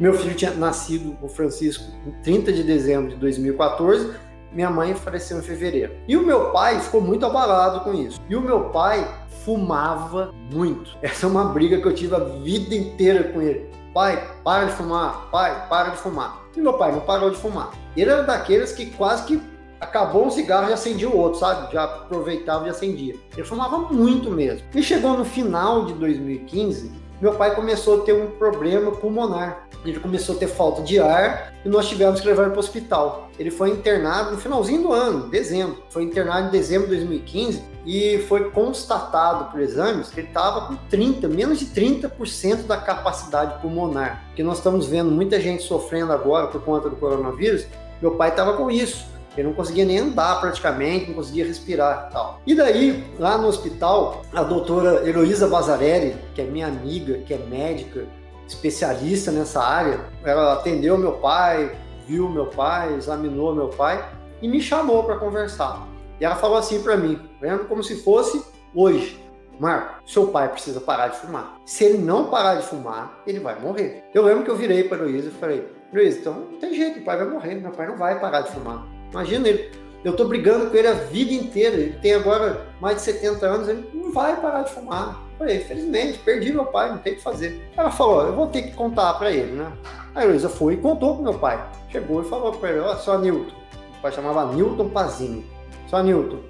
Meu 0.00 0.14
filho 0.14 0.34
tinha 0.34 0.52
nascido, 0.52 1.18
o 1.20 1.28
Francisco, 1.28 1.84
em 2.06 2.12
30 2.22 2.50
de 2.50 2.62
dezembro 2.62 3.10
de 3.10 3.16
2014. 3.16 4.14
Minha 4.50 4.70
mãe 4.70 4.94
faleceu 4.94 5.38
em 5.38 5.42
fevereiro. 5.42 5.92
E 6.08 6.16
o 6.16 6.24
meu 6.24 6.50
pai 6.50 6.80
ficou 6.80 7.02
muito 7.02 7.26
abalado 7.26 7.80
com 7.80 7.92
isso. 7.92 8.18
E 8.30 8.34
o 8.34 8.40
meu 8.40 8.70
pai 8.70 9.06
fumava 9.44 10.32
muito. 10.50 10.96
Essa 11.02 11.26
é 11.26 11.28
uma 11.28 11.44
briga 11.44 11.78
que 11.78 11.86
eu 11.86 11.94
tive 11.94 12.14
a 12.14 12.20
vida 12.20 12.74
inteira 12.74 13.24
com 13.24 13.42
ele. 13.42 13.68
Pai, 13.96 14.22
para 14.44 14.66
de 14.66 14.72
fumar. 14.72 15.30
Pai, 15.30 15.68
para 15.70 15.88
de 15.88 15.96
fumar. 15.96 16.42
E 16.54 16.60
meu 16.60 16.74
pai 16.74 16.92
não 16.92 17.00
parou 17.00 17.30
de 17.30 17.38
fumar. 17.38 17.70
Ele 17.96 18.10
era 18.10 18.24
daqueles 18.24 18.70
que 18.70 18.90
quase 18.90 19.24
que 19.24 19.42
acabou 19.80 20.26
um 20.26 20.30
cigarro 20.30 20.68
e 20.68 20.72
acendia 20.74 21.08
o 21.08 21.16
outro, 21.16 21.40
sabe? 21.40 21.72
Já 21.72 21.84
aproveitava 21.84 22.66
e 22.66 22.68
acendia. 22.68 23.14
Ele 23.32 23.46
fumava 23.46 23.78
muito 23.78 24.30
mesmo. 24.30 24.68
E 24.74 24.82
chegou 24.82 25.16
no 25.16 25.24
final 25.24 25.86
de 25.86 25.94
2015, 25.94 26.92
meu 27.20 27.34
pai 27.34 27.54
começou 27.54 28.02
a 28.02 28.04
ter 28.04 28.12
um 28.12 28.30
problema 28.32 28.90
pulmonar. 28.92 29.66
Ele 29.84 29.98
começou 29.98 30.36
a 30.36 30.38
ter 30.38 30.48
falta 30.48 30.82
de 30.82 30.98
ar 30.98 31.54
e 31.64 31.68
nós 31.68 31.88
tivemos 31.88 32.20
que 32.20 32.26
levar 32.26 32.42
ele 32.42 32.50
para 32.50 32.58
o 32.58 32.62
hospital. 32.62 33.30
Ele 33.38 33.50
foi 33.50 33.70
internado 33.70 34.32
no 34.32 34.38
finalzinho 34.38 34.82
do 34.82 34.92
ano, 34.92 35.28
dezembro. 35.28 35.82
Foi 35.90 36.02
internado 36.02 36.48
em 36.48 36.50
dezembro 36.50 36.88
de 36.88 36.96
2015 36.96 37.62
e 37.86 38.18
foi 38.28 38.50
constatado 38.50 39.50
por 39.50 39.60
exames 39.60 40.08
que 40.08 40.20
ele 40.20 40.28
estava 40.28 40.66
com 40.66 40.76
30, 40.90 41.28
menos 41.28 41.60
de 41.60 41.66
30% 41.66 42.66
da 42.66 42.76
capacidade 42.76 43.60
pulmonar. 43.62 44.24
Que 44.34 44.42
nós 44.42 44.58
estamos 44.58 44.86
vendo 44.86 45.10
muita 45.10 45.40
gente 45.40 45.62
sofrendo 45.62 46.12
agora 46.12 46.48
por 46.48 46.60
conta 46.62 46.90
do 46.90 46.96
coronavírus. 46.96 47.66
Meu 48.02 48.16
pai 48.16 48.30
estava 48.30 48.54
com 48.54 48.70
isso. 48.70 49.15
Ele 49.36 49.48
não 49.48 49.54
conseguia 49.54 49.84
nem 49.84 49.98
andar 49.98 50.40
praticamente, 50.40 51.08
não 51.08 51.14
conseguia 51.14 51.44
respirar 51.44 52.08
e 52.08 52.12
tal. 52.12 52.40
E 52.46 52.54
daí, 52.54 53.04
lá 53.18 53.36
no 53.36 53.48
hospital, 53.48 54.22
a 54.32 54.42
doutora 54.42 55.06
Heloísa 55.08 55.46
Bazarelli, 55.46 56.16
que 56.34 56.40
é 56.40 56.44
minha 56.44 56.66
amiga, 56.66 57.18
que 57.18 57.34
é 57.34 57.38
médica, 57.38 58.06
especialista 58.46 59.30
nessa 59.30 59.62
área, 59.62 60.00
ela 60.24 60.54
atendeu 60.54 60.96
meu 60.96 61.12
pai, 61.12 61.76
viu 62.06 62.28
meu 62.28 62.46
pai, 62.46 62.94
examinou 62.94 63.54
meu 63.54 63.68
pai 63.68 64.04
e 64.40 64.48
me 64.48 64.60
chamou 64.60 65.04
para 65.04 65.16
conversar. 65.16 65.86
E 66.20 66.24
ela 66.24 66.36
falou 66.36 66.56
assim 66.56 66.82
para 66.82 66.96
mim, 66.96 67.20
vendo 67.40 67.64
como 67.64 67.82
se 67.82 68.02
fosse 68.02 68.42
hoje. 68.74 69.22
Marco, 69.58 70.02
seu 70.06 70.28
pai 70.28 70.48
precisa 70.50 70.80
parar 70.80 71.08
de 71.08 71.16
fumar. 71.16 71.58
Se 71.64 71.84
ele 71.84 71.98
não 71.98 72.26
parar 72.26 72.56
de 72.56 72.66
fumar, 72.66 73.22
ele 73.26 73.40
vai 73.40 73.58
morrer. 73.58 74.04
Eu 74.14 74.22
lembro 74.22 74.44
que 74.44 74.50
eu 74.50 74.56
virei 74.56 74.84
para 74.84 74.98
a 74.98 75.00
Heloísa 75.00 75.28
e 75.28 75.32
falei, 75.32 75.66
Luiz, 75.92 76.18
então 76.18 76.34
não 76.34 76.58
tem 76.58 76.74
jeito, 76.74 77.00
o 77.00 77.04
pai 77.04 77.16
vai 77.16 77.26
morrer, 77.26 77.54
meu 77.54 77.70
pai 77.72 77.86
não 77.86 77.96
vai 77.96 78.20
parar 78.20 78.42
de 78.42 78.50
fumar. 78.50 78.86
Imagina 79.10 79.48
ele, 79.48 79.70
eu 80.04 80.14
tô 80.14 80.26
brigando 80.26 80.70
com 80.70 80.76
ele 80.76 80.88
a 80.88 80.94
vida 80.94 81.32
inteira, 81.32 81.76
ele 81.76 81.98
tem 82.00 82.14
agora 82.14 82.66
mais 82.80 82.96
de 82.96 83.02
70 83.02 83.46
anos, 83.46 83.68
ele 83.68 83.88
não 83.92 84.12
vai 84.12 84.40
parar 84.40 84.62
de 84.62 84.72
fumar. 84.72 85.22
Falei, 85.38 85.58
infelizmente, 85.58 86.18
perdi 86.20 86.52
meu 86.52 86.66
pai, 86.66 86.90
não 86.90 86.98
tem 86.98 87.14
o 87.14 87.16
que 87.16 87.22
fazer. 87.22 87.68
Ela 87.76 87.90
falou, 87.90 88.26
eu 88.26 88.34
vou 88.34 88.46
ter 88.46 88.62
que 88.62 88.72
contar 88.72 89.14
para 89.14 89.30
ele, 89.30 89.52
né? 89.52 89.70
Aí 90.14 90.24
a 90.24 90.28
Luísa 90.28 90.48
foi 90.48 90.74
e 90.74 90.76
contou 90.78 91.14
pro 91.14 91.24
meu 91.24 91.34
pai. 91.34 91.62
Chegou 91.90 92.22
e 92.22 92.28
falou 92.28 92.52
para 92.52 92.70
ele, 92.70 92.80
ó, 92.80 92.96
só 92.96 93.18
Newton. 93.18 93.54
O 93.98 94.02
pai 94.02 94.12
chamava 94.12 94.52
Newton 94.52 94.88
Pazini. 94.88 95.44
Só 95.88 96.02
Newton, 96.02 96.40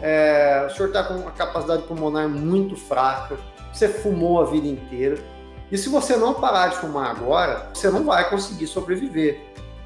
é, 0.00 0.66
o 0.66 0.74
senhor 0.74 0.88
está 0.88 1.04
com 1.04 1.14
uma 1.14 1.30
capacidade 1.30 1.82
pulmonar 1.82 2.28
muito 2.28 2.74
fraca, 2.74 3.36
você 3.72 3.88
fumou 3.88 4.40
a 4.40 4.46
vida 4.46 4.66
inteira, 4.66 5.18
E 5.70 5.78
se 5.78 5.88
você 5.88 6.16
não 6.16 6.34
parar 6.34 6.68
de 6.68 6.76
fumar 6.76 7.10
agora, 7.10 7.70
você 7.72 7.88
não 7.90 8.04
vai 8.04 8.28
conseguir 8.28 8.66
sobreviver. 8.66 9.40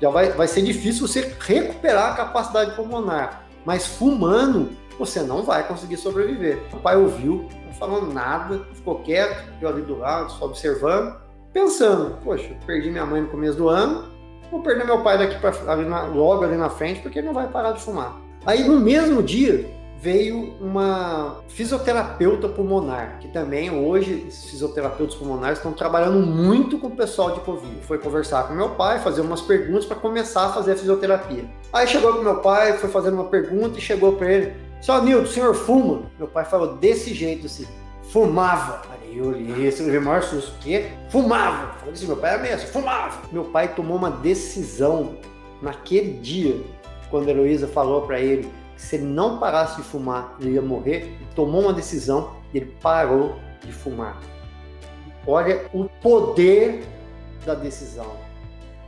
Já 0.04 0.10
vai, 0.10 0.28
vai 0.32 0.46
ser 0.46 0.60
difícil 0.60 1.08
você 1.08 1.34
recuperar 1.40 2.12
a 2.12 2.14
capacidade 2.14 2.76
pulmonar. 2.76 3.46
Mas 3.64 3.86
fumando, 3.86 4.68
você 4.98 5.22
não 5.22 5.42
vai 5.42 5.66
conseguir 5.66 5.96
sobreviver. 5.96 6.60
O 6.74 6.76
pai 6.76 6.94
ouviu, 6.94 7.48
não 7.64 7.72
falou 7.72 8.04
nada, 8.04 8.66
ficou 8.74 8.96
quieto, 8.96 9.48
eu 9.62 9.66
ali 9.66 9.80
do 9.80 9.98
lado, 9.98 10.30
só 10.32 10.44
observando, 10.44 11.16
pensando: 11.54 12.18
poxa, 12.22 12.54
perdi 12.66 12.90
minha 12.90 13.06
mãe 13.06 13.22
no 13.22 13.28
começo 13.28 13.56
do 13.56 13.70
ano, 13.70 14.04
vou 14.50 14.60
perder 14.60 14.84
meu 14.84 15.02
pai 15.02 15.16
daqui 15.16 15.38
para 15.40 15.72
ali 15.72 15.86
logo 15.86 16.44
ali 16.44 16.58
na 16.58 16.68
frente, 16.68 17.00
porque 17.00 17.20
ele 17.20 17.28
não 17.28 17.34
vai 17.34 17.48
parar 17.48 17.72
de 17.72 17.80
fumar. 17.80 18.14
Aí 18.44 18.68
no 18.68 18.78
mesmo 18.78 19.22
dia, 19.22 19.66
veio 20.04 20.54
uma 20.60 21.38
fisioterapeuta 21.48 22.46
pulmonar, 22.46 23.18
que 23.20 23.28
também 23.28 23.70
hoje 23.70 24.26
esses 24.28 24.50
fisioterapeutas 24.50 25.14
pulmonares 25.14 25.56
estão 25.56 25.72
trabalhando 25.72 26.18
muito 26.18 26.78
com 26.78 26.88
o 26.88 26.90
pessoal 26.90 27.30
de 27.30 27.40
Covid. 27.40 27.74
Foi 27.86 27.96
conversar 27.96 28.46
com 28.46 28.52
meu 28.52 28.68
pai, 28.68 29.00
fazer 29.00 29.22
umas 29.22 29.40
perguntas 29.40 29.86
para 29.86 29.96
começar 29.96 30.44
a 30.44 30.52
fazer 30.52 30.72
a 30.72 30.76
fisioterapia. 30.76 31.46
Aí 31.72 31.88
chegou 31.88 32.12
com 32.12 32.20
meu 32.20 32.40
pai, 32.40 32.76
foi 32.76 32.90
fazendo 32.90 33.14
uma 33.14 33.24
pergunta 33.24 33.78
e 33.78 33.80
chegou 33.80 34.12
para 34.12 34.30
ele: 34.30 34.52
Seu 34.82 35.02
Nilton, 35.02 35.22
o 35.22 35.26
senhor 35.26 35.54
fuma? 35.54 36.02
Meu 36.18 36.28
pai 36.28 36.44
falou 36.44 36.76
desse 36.76 37.14
jeito 37.14 37.46
assim: 37.46 37.66
fumava. 38.10 38.82
Aí 38.92 39.16
eu 39.16 39.28
olhei, 39.28 39.66
esse 39.66 39.82
levei 39.82 40.00
maior 40.00 40.22
susto. 40.22 40.54
O 40.56 40.58
quê? 40.58 40.90
Fumava. 41.08 41.78
Falei 41.78 41.94
assim: 41.94 42.06
meu 42.06 42.18
pai 42.18 42.34
é 42.34 42.42
mesmo, 42.42 42.68
fumava. 42.68 43.22
Meu 43.32 43.44
pai 43.44 43.74
tomou 43.74 43.96
uma 43.96 44.10
decisão 44.10 45.16
naquele 45.62 46.18
dia, 46.18 46.60
quando 47.10 47.28
a 47.28 47.30
Heloísa 47.30 47.66
falou 47.66 48.02
para 48.02 48.20
ele 48.20 48.52
se 48.76 48.96
ele 48.96 49.04
não 49.04 49.38
parasse 49.38 49.76
de 49.76 49.82
fumar, 49.82 50.36
ele 50.40 50.52
ia 50.52 50.62
morrer. 50.62 51.04
Ele 51.04 51.28
tomou 51.34 51.62
uma 51.62 51.72
decisão 51.72 52.36
e 52.52 52.58
ele 52.58 52.74
parou 52.80 53.36
de 53.64 53.72
fumar. 53.72 54.20
Olha 55.26 55.66
o 55.72 55.84
poder 56.02 56.84
da 57.46 57.54
decisão. 57.54 58.12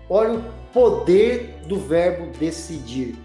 Olha 0.08 0.38
o 0.38 0.44
poder 0.72 1.60
do 1.66 1.78
verbo 1.78 2.30
decidir. 2.38 3.16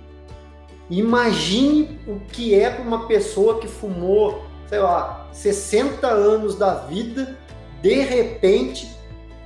Imagine 0.89 1.99
o 2.07 2.19
que 2.19 2.55
é 2.55 2.69
para 2.69 2.83
uma 2.83 3.07
pessoa 3.07 3.59
que 3.59 3.67
fumou, 3.67 4.43
sei 4.67 4.79
lá, 4.79 5.29
60 5.31 6.07
anos 6.07 6.55
da 6.55 6.75
vida, 6.75 7.37
de 7.81 8.01
repente 8.01 8.89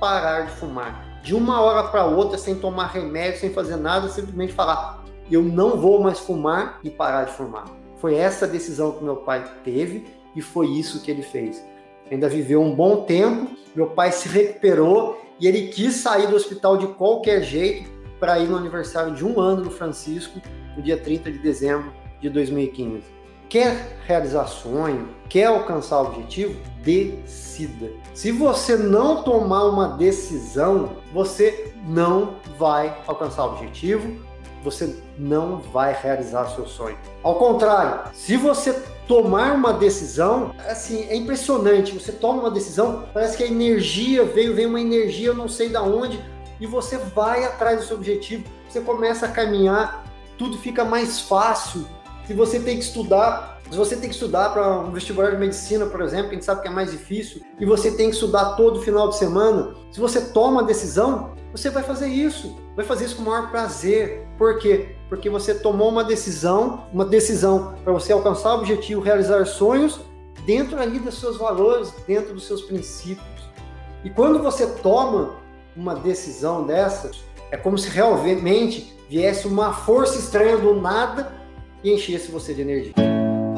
parar 0.00 0.46
de 0.46 0.52
fumar. 0.52 1.20
De 1.22 1.34
uma 1.34 1.60
hora 1.60 1.88
para 1.88 2.04
outra, 2.04 2.38
sem 2.38 2.54
tomar 2.54 2.86
remédio, 2.86 3.40
sem 3.40 3.50
fazer 3.50 3.76
nada, 3.76 4.08
simplesmente 4.08 4.52
falar: 4.52 5.04
eu 5.34 5.42
não 5.42 5.76
vou 5.76 6.00
mais 6.00 6.18
fumar 6.18 6.80
e 6.84 6.90
parar 6.90 7.24
de 7.24 7.32
fumar. 7.32 7.64
Foi 7.96 8.14
essa 8.14 8.46
decisão 8.46 8.92
que 8.92 9.04
meu 9.04 9.16
pai 9.16 9.44
teve 9.64 10.04
e 10.34 10.42
foi 10.42 10.66
isso 10.66 11.02
que 11.02 11.10
ele 11.10 11.22
fez. 11.22 11.64
Ainda 12.10 12.28
viveu 12.28 12.62
um 12.62 12.74
bom 12.74 13.02
tempo, 13.04 13.50
meu 13.74 13.88
pai 13.88 14.12
se 14.12 14.28
recuperou 14.28 15.20
e 15.40 15.46
ele 15.46 15.68
quis 15.68 15.96
sair 15.96 16.28
do 16.28 16.36
hospital 16.36 16.76
de 16.76 16.86
qualquer 16.88 17.42
jeito 17.42 17.90
para 18.20 18.38
ir 18.38 18.48
no 18.48 18.56
aniversário 18.56 19.14
de 19.14 19.24
um 19.24 19.40
ano 19.40 19.62
do 19.62 19.70
Francisco, 19.70 20.40
no 20.76 20.82
dia 20.82 20.96
30 20.96 21.32
de 21.32 21.38
dezembro 21.38 21.92
de 22.20 22.30
2015. 22.30 23.02
Quer 23.48 23.98
realizar 24.06 24.46
sonho, 24.46 25.08
quer 25.28 25.44
alcançar 25.44 26.00
objetivo? 26.00 26.56
Decida. 26.82 27.90
Se 28.12 28.32
você 28.32 28.76
não 28.76 29.22
tomar 29.22 29.66
uma 29.66 29.96
decisão, 29.96 30.96
você 31.12 31.72
não 31.86 32.34
vai 32.58 32.96
alcançar 33.06 33.44
o 33.46 33.52
objetivo, 33.52 34.16
você 34.64 34.96
não 35.18 35.58
vai 35.58 35.96
realizar 36.00 36.46
seu 36.48 36.66
sonho. 36.66 36.96
Ao 37.22 37.36
contrário, 37.36 38.10
se 38.12 38.36
você 38.36 38.72
tomar 39.06 39.54
uma 39.54 39.72
decisão, 39.72 40.54
assim, 40.68 41.06
é 41.08 41.16
impressionante. 41.16 41.92
Você 41.92 42.12
toma 42.12 42.42
uma 42.42 42.50
decisão, 42.50 43.04
parece 43.14 43.36
que 43.36 43.44
a 43.44 43.46
energia 43.46 44.24
veio, 44.24 44.54
vem 44.54 44.66
uma 44.66 44.80
energia, 44.80 45.28
eu 45.28 45.34
não 45.34 45.48
sei 45.48 45.68
da 45.68 45.82
onde, 45.82 46.22
e 46.60 46.66
você 46.66 46.98
vai 46.98 47.44
atrás 47.44 47.80
do 47.80 47.86
seu 47.86 47.96
objetivo. 47.96 48.44
Você 48.68 48.80
começa 48.80 49.26
a 49.26 49.28
caminhar, 49.28 50.04
tudo 50.36 50.58
fica 50.58 50.84
mais 50.84 51.20
fácil. 51.20 51.86
Se 52.26 52.34
você 52.34 52.58
tem 52.58 52.76
que 52.76 52.84
estudar, 52.84 53.60
se 53.70 53.76
você 53.76 53.94
tem 53.94 54.08
que 54.08 54.14
estudar 54.14 54.50
para 54.50 54.80
um 54.80 54.90
vestibular 54.90 55.30
de 55.30 55.36
medicina, 55.36 55.86
por 55.86 56.00
exemplo, 56.00 56.30
a 56.30 56.34
gente 56.34 56.44
sabe 56.44 56.62
que 56.62 56.68
é 56.68 56.70
mais 56.70 56.90
difícil, 56.90 57.42
e 57.58 57.64
você 57.64 57.92
tem 57.92 58.08
que 58.08 58.14
estudar 58.14 58.56
todo 58.56 58.82
final 58.82 59.08
de 59.08 59.16
semana, 59.16 59.74
se 59.92 60.00
você 60.00 60.20
toma 60.20 60.62
a 60.62 60.64
decisão, 60.64 61.34
você 61.52 61.70
vai 61.70 61.84
fazer 61.84 62.08
isso. 62.08 62.56
Vai 62.74 62.84
fazer 62.84 63.06
isso 63.06 63.16
com 63.16 63.22
o 63.22 63.26
maior 63.26 63.50
prazer. 63.50 64.26
Por 64.36 64.58
quê? 64.58 64.95
Porque 65.08 65.30
você 65.30 65.54
tomou 65.54 65.88
uma 65.88 66.02
decisão, 66.02 66.86
uma 66.92 67.04
decisão 67.04 67.74
para 67.84 67.92
você 67.92 68.12
alcançar 68.12 68.54
o 68.54 68.58
objetivo, 68.58 69.00
realizar 69.00 69.44
sonhos 69.46 70.00
dentro 70.44 70.80
ali 70.80 70.98
dos 70.98 71.18
seus 71.18 71.36
valores, 71.36 71.92
dentro 72.06 72.34
dos 72.34 72.46
seus 72.46 72.62
princípios. 72.62 73.26
E 74.04 74.10
quando 74.10 74.42
você 74.42 74.66
toma 74.66 75.36
uma 75.76 75.94
decisão 75.94 76.66
dessas, 76.66 77.22
é 77.50 77.56
como 77.56 77.78
se 77.78 77.88
realmente 77.88 78.96
viesse 79.08 79.46
uma 79.46 79.72
força 79.72 80.18
estranha 80.18 80.56
do 80.56 80.74
nada 80.74 81.32
e 81.84 81.92
enchesse 81.92 82.30
você 82.30 82.52
de 82.52 82.62
energia. 82.62 82.94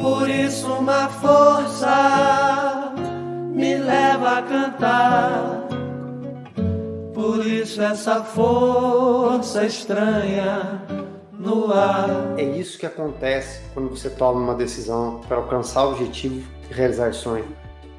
Por 0.01 0.29
isso 0.29 0.67
uma 0.73 1.09
força 1.09 2.93
me 3.53 3.77
leva 3.77 4.39
a 4.39 4.43
cantar 4.43 5.69
por 7.19 7.45
isso 7.45 7.83
essa 7.83 8.23
força 8.23 9.65
estranha 9.65 10.81
no 11.39 11.73
ar. 11.73 12.35
É 12.37 12.43
isso 12.43 12.77
que 12.79 12.85
acontece 12.85 13.63
quando 13.73 13.89
você 13.89 14.11
toma 14.11 14.41
uma 14.41 14.55
decisão 14.55 15.21
para 15.29 15.37
alcançar 15.37 15.85
o 15.87 15.93
objetivo 15.93 16.47
e 16.69 16.75
realizar 16.75 17.15
sonho. 17.15 17.47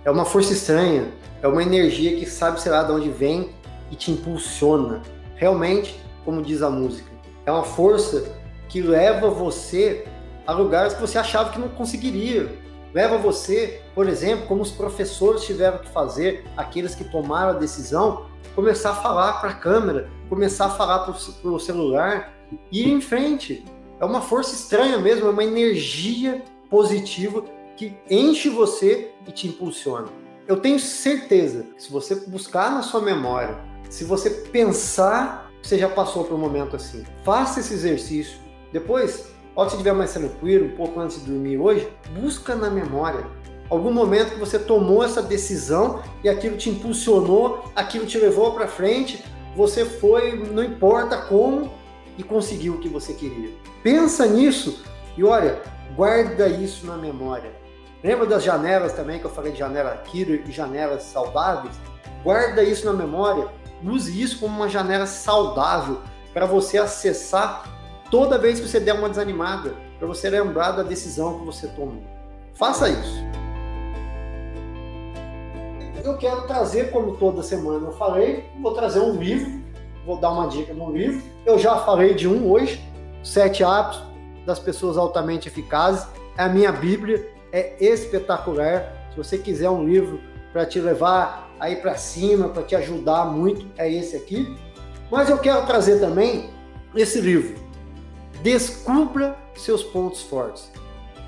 É 0.04 0.12
uma 0.12 0.26
força 0.26 0.52
estranha, 0.52 1.08
é 1.42 1.48
uma 1.48 1.64
energia 1.64 2.18
que 2.20 2.26
sabe 2.26 2.60
sei 2.60 2.72
lá 2.72 2.84
de 2.84 2.92
onde 2.92 3.10
vem 3.10 3.52
e 3.90 3.96
te 3.96 4.12
impulsiona. 4.12 5.02
Realmente, 5.36 6.00
como 6.26 6.42
diz 6.42 6.62
a 6.62 6.70
música, 6.70 7.10
é 7.46 7.52
uma 7.52 7.64
força 7.64 8.30
que 8.68 8.82
leva 8.82 9.30
você 9.30 10.06
a 10.46 10.52
lugares 10.52 10.94
que 10.94 11.02
você 11.02 11.18
achava 11.18 11.52
que 11.52 11.60
não 11.60 11.70
conseguiria. 11.70 12.50
Leva 12.94 13.18
você, 13.18 13.82
por 13.94 14.10
exemplo, 14.10 14.48
como 14.48 14.62
os 14.62 14.72
professores 14.72 15.44
tiveram 15.44 15.78
que 15.78 15.88
fazer, 15.90 16.44
aqueles 16.58 16.96
que 16.96 17.04
tomaram 17.04 17.52
a 17.52 17.54
decisão, 17.54 18.26
começar 18.56 18.92
a 18.92 18.96
falar 18.96 19.34
para 19.40 19.52
a 19.52 19.54
câmera, 19.54 20.10
começar 20.28 20.66
a 20.66 20.70
falar 20.70 21.00
para 21.00 21.14
o 21.50 21.60
celular 21.60 22.39
e 22.72 22.84
ir 22.84 22.92
em 22.92 23.02
frente. 23.02 23.64
É 24.00 24.06
uma 24.06 24.22
força 24.22 24.54
estranha 24.54 24.98
mesmo, 24.98 25.28
é 25.28 25.30
uma 25.30 25.44
energia 25.44 26.44
positiva 26.70 27.44
que 27.76 27.94
enche 28.10 28.50
você 28.50 29.12
e 29.28 29.32
te 29.32 29.48
impulsiona. 29.48 30.08
Eu 30.48 30.58
tenho 30.58 30.80
certeza 30.80 31.66
que 31.76 31.84
se 31.84 31.92
você 31.92 32.16
buscar 32.16 32.72
na 32.72 32.82
sua 32.82 33.02
memória, 33.02 33.58
se 33.90 34.04
você 34.04 34.30
pensar 34.30 35.50
você 35.62 35.78
já 35.78 35.90
passou 35.90 36.24
por 36.24 36.36
um 36.36 36.38
momento 36.38 36.76
assim, 36.76 37.04
faça 37.24 37.60
esse 37.60 37.74
exercício. 37.74 38.38
Depois, 38.72 39.28
quando 39.54 39.70
você 39.70 39.76
estiver 39.76 39.94
mais 39.94 40.14
tranquilo, 40.14 40.68
um 40.68 40.76
pouco 40.76 41.00
antes 41.00 41.20
de 41.20 41.32
dormir 41.32 41.58
hoje, 41.58 41.88
busca 42.20 42.56
na 42.56 42.70
memória 42.70 43.26
algum 43.70 43.92
momento 43.92 44.34
que 44.34 44.40
você 44.40 44.58
tomou 44.58 45.04
essa 45.04 45.22
decisão 45.22 46.02
e 46.24 46.30
aquilo 46.30 46.58
te 46.58 46.70
impulsionou, 46.70 47.66
aquilo 47.76 48.06
te 48.06 48.18
levou 48.18 48.52
para 48.54 48.68
frente, 48.68 49.24
você 49.56 49.86
foi, 49.86 50.36
não 50.52 50.64
importa 50.64 51.18
como, 51.18 51.72
e 52.20 52.24
conseguiu 52.24 52.74
o 52.74 52.80
que 52.80 52.90
você 52.90 53.14
queria. 53.14 53.50
Pensa 53.82 54.28
nisso 54.28 54.84
e 55.18 55.24
olha, 55.24 55.62
guarda 55.96 56.50
isso 56.50 56.86
na 56.86 56.98
memória. 56.98 57.52
Lembra 58.04 58.26
das 58.26 58.44
janelas 58.44 58.92
também 58.92 59.20
que 59.20 59.26
eu 59.26 59.32
falei 59.32 59.54
de 59.54 59.60
janela 59.60 59.96
Kiro 60.04 60.36
e 60.36 60.52
janelas 60.52 61.04
saudáveis? 61.04 61.74
Guarda 62.22 62.62
isso 62.62 62.86
na 62.86 62.94
memória, 62.94 63.48
use 63.82 64.22
isso 64.22 64.40
como 64.40 64.54
uma 64.54 64.68
janela 64.68 65.06
saudável 65.06 66.02
para 66.34 66.46
você 66.46 66.78
acessar 66.78 67.64
toda 68.12 68.38
vez 68.38 68.60
que 68.60 68.68
você 68.68 68.82
der 68.82 68.94
uma 68.94 69.10
desanimada, 69.10 69.74
para 69.98 70.08
você 70.08 70.30
lembrar 70.30 70.72
da 70.74 70.84
decisão 70.84 71.40
que 71.40 71.46
você 71.46 71.68
tomou. 71.70 72.04
Faça 72.54 72.90
isso 72.90 73.30
eu 76.10 76.18
quero 76.18 76.48
trazer, 76.48 76.92
como 76.92 77.16
toda 77.18 77.44
semana 77.44 77.88
eu 77.88 77.92
falei, 77.94 78.50
vou 78.60 78.74
trazer 78.74 79.00
um 79.00 79.16
livro, 79.16 79.62
vou 80.06 80.18
dar 80.18 80.32
uma 80.32 80.48
dica 80.48 80.74
no 80.74 80.92
livro. 80.92 81.22
Eu 81.46 81.58
já 81.58 81.78
falei 81.80 82.14
de 82.14 82.28
um 82.28 82.50
hoje, 82.50 82.82
Sete 83.24 83.64
Hábitos 83.64 84.04
das 84.46 84.60
Pessoas 84.60 84.98
Altamente 84.98 85.48
Eficazes. 85.48 86.08
É 86.38 86.44
a 86.44 86.50
minha 86.50 86.72
Bíblia, 86.72 87.32
é 87.52 87.76
espetacular. 87.80 89.10
Se 89.12 89.18
você 89.18 89.38
quiser 89.38 89.70
um 89.70 89.86
livro 89.86 90.20
para 90.52 90.66
te 90.66 90.80
levar 90.80 91.50
aí 91.60 91.76
para 91.76 91.96
cima, 91.96 92.50
para 92.50 92.64
te 92.64 92.76
ajudar 92.76 93.26
muito, 93.26 93.68
é 93.78 93.92
esse 93.92 94.16
aqui. 94.16 94.56
Mas 95.12 95.30
eu 95.30 95.38
quero 95.38 95.66
trazer 95.66 96.00
também 96.00 96.50
esse 96.96 97.20
livro, 97.20 97.56
Descubra 98.42 99.38
seus 99.56 99.84
pontos 99.84 100.22
fortes. 100.22 100.72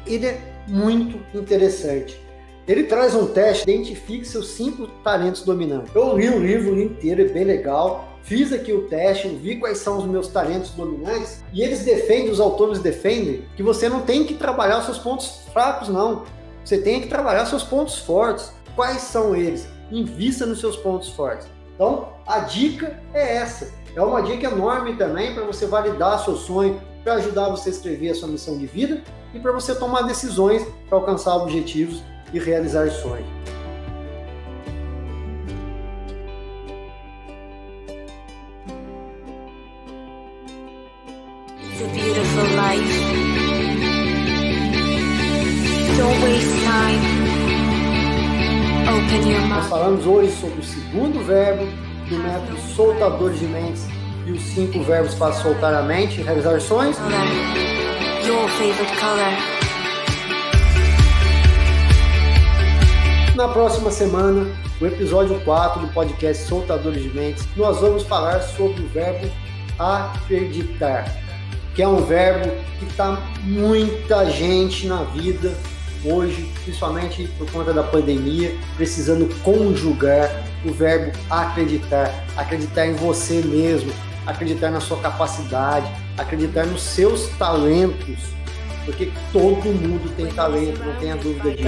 Ele 0.07 0.27
é 0.27 0.41
muito 0.67 1.19
interessante. 1.37 2.19
Ele 2.67 2.83
traz 2.83 3.13
um 3.13 3.27
teste, 3.27 3.69
identifique 3.69 4.23
seus 4.23 4.47
cinco 4.51 4.87
talentos 5.03 5.43
dominantes. 5.43 5.93
Eu 5.93 6.17
li 6.17 6.29
o 6.29 6.39
livro 6.39 6.79
inteiro, 6.79 7.23
é 7.23 7.25
bem 7.25 7.43
legal. 7.43 8.07
Fiz 8.23 8.53
aqui 8.53 8.71
o 8.71 8.83
teste, 8.87 9.27
vi 9.27 9.57
quais 9.57 9.79
são 9.79 9.97
os 9.97 10.05
meus 10.05 10.27
talentos 10.27 10.71
dominantes 10.71 11.43
e 11.51 11.61
eles 11.61 11.83
defendem, 11.83 12.29
os 12.29 12.39
autores 12.39 12.79
defendem, 12.79 13.45
que 13.55 13.63
você 13.63 13.89
não 13.89 14.01
tem 14.01 14.23
que 14.23 14.35
trabalhar 14.35 14.79
os 14.79 14.85
seus 14.85 14.97
pontos 14.97 15.41
fracos, 15.51 15.89
não. 15.89 16.23
Você 16.63 16.77
tem 16.77 17.01
que 17.01 17.07
trabalhar 17.07 17.45
seus 17.45 17.63
pontos 17.63 17.97
fortes. 17.97 18.51
Quais 18.75 19.01
são 19.01 19.35
eles? 19.35 19.67
invista 19.91 20.45
nos 20.45 20.59
seus 20.59 20.77
pontos 20.77 21.09
fortes. 21.09 21.47
Então, 21.75 22.09
a 22.25 22.39
dica 22.39 22.99
é 23.13 23.37
essa. 23.37 23.71
É 23.95 24.01
uma 24.01 24.21
dica 24.21 24.47
enorme 24.47 24.95
também 24.95 25.33
para 25.33 25.43
você 25.43 25.65
validar 25.65 26.23
seu 26.23 26.35
sonho, 26.35 26.81
para 27.03 27.15
ajudar 27.15 27.49
você 27.49 27.69
a 27.69 27.73
escrever 27.73 28.11
a 28.11 28.15
sua 28.15 28.29
missão 28.29 28.57
de 28.57 28.65
vida 28.65 29.01
e 29.33 29.39
para 29.39 29.51
você 29.51 29.75
tomar 29.75 30.03
decisões 30.03 30.65
para 30.87 30.97
alcançar 30.97 31.35
objetivos 31.35 32.01
e 32.33 32.39
realizar 32.39 32.89
sonhos. 32.89 33.40
Falamos 49.81 50.05
hoje 50.05 50.31
sobre 50.39 50.59
o 50.59 50.63
segundo 50.63 51.25
verbo 51.25 51.65
do 52.07 52.15
método 52.19 52.55
soltador 52.75 53.33
de 53.33 53.45
mentes 53.45 53.87
e 54.27 54.31
os 54.31 54.43
cinco 54.43 54.83
verbos 54.83 55.15
para 55.15 55.33
soltar 55.33 55.73
a 55.73 55.81
mente 55.81 56.21
e 56.21 56.23
realizar 56.23 56.61
sonhos. 56.61 56.97
Na 63.35 63.47
próxima 63.47 63.89
semana, 63.89 64.45
o 64.79 64.85
episódio 64.85 65.41
4 65.41 65.81
do 65.81 65.87
podcast 65.87 66.43
Soltadores 66.43 67.01
de 67.01 67.09
Mentes, 67.09 67.47
nós 67.57 67.81
vamos 67.81 68.03
falar 68.03 68.39
sobre 68.41 68.83
o 68.83 68.87
verbo 68.89 69.27
acreditar, 69.79 71.05
que 71.73 71.81
é 71.81 71.87
um 71.87 72.05
verbo 72.05 72.51
que 72.77 72.85
está 72.85 73.19
muita 73.41 74.29
gente 74.29 74.85
na 74.85 75.01
vida 75.05 75.51
hoje, 76.03 76.51
principalmente 76.63 77.27
por 77.37 77.49
conta 77.51 77.73
da 77.73 77.83
pandemia, 77.83 78.55
precisando 78.75 79.27
conjugar 79.41 80.29
o 80.65 80.71
verbo 80.71 81.11
acreditar, 81.29 82.25
acreditar 82.37 82.87
em 82.87 82.93
você 82.93 83.41
mesmo, 83.41 83.91
acreditar 84.25 84.69
na 84.69 84.79
sua 84.79 84.97
capacidade, 84.97 85.89
acreditar 86.17 86.65
nos 86.65 86.81
seus 86.81 87.27
talentos, 87.37 88.19
porque 88.85 89.11
todo 89.31 89.65
mundo 89.65 90.11
tem 90.15 90.27
talento, 90.27 90.83
não 90.83 90.95
tenha 90.95 91.15
dúvida 91.15 91.51
disso. 91.51 91.63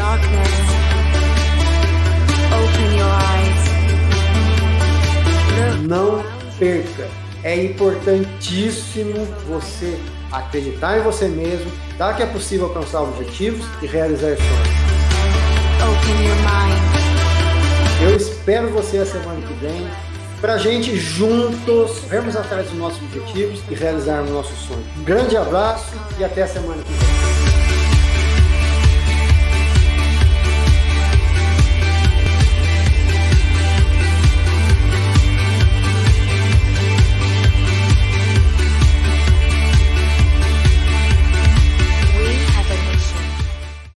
Não 5.88 6.24
perca. 6.58 7.10
É 7.44 7.66
importantíssimo 7.66 9.26
você 9.48 10.00
acreditar 10.34 10.98
em 10.98 11.04
você 11.04 11.28
mesmo, 11.28 11.72
tá 11.98 12.14
que 12.14 12.24
é 12.24 12.26
possível 12.26 12.66
alcançar 12.68 13.02
objetivos 13.02 13.66
e 13.82 13.86
realizar 13.86 14.36
sonhos. 14.36 14.84
Eu 18.02 18.18
espero 18.18 18.70
você 18.70 18.98
a 18.98 19.06
semana 19.06 19.40
que 19.48 19.54
vem 19.54 19.88
para 20.42 20.58
gente 20.58 20.98
juntos 20.98 22.00
vermos 22.10 22.36
atrás 22.36 22.68
dos 22.68 22.78
nossos 22.78 23.02
objetivos 23.04 23.62
e 23.70 23.76
realizarmos 23.76 24.30
nossos 24.30 24.58
sonhos. 24.60 24.86
Um 24.98 25.04
grande 25.04 25.38
abraço 25.38 25.94
e 26.20 26.24
até 26.24 26.44
a 26.44 26.48
semana 26.48 26.84
que 26.84 26.92
vem. 26.92 27.23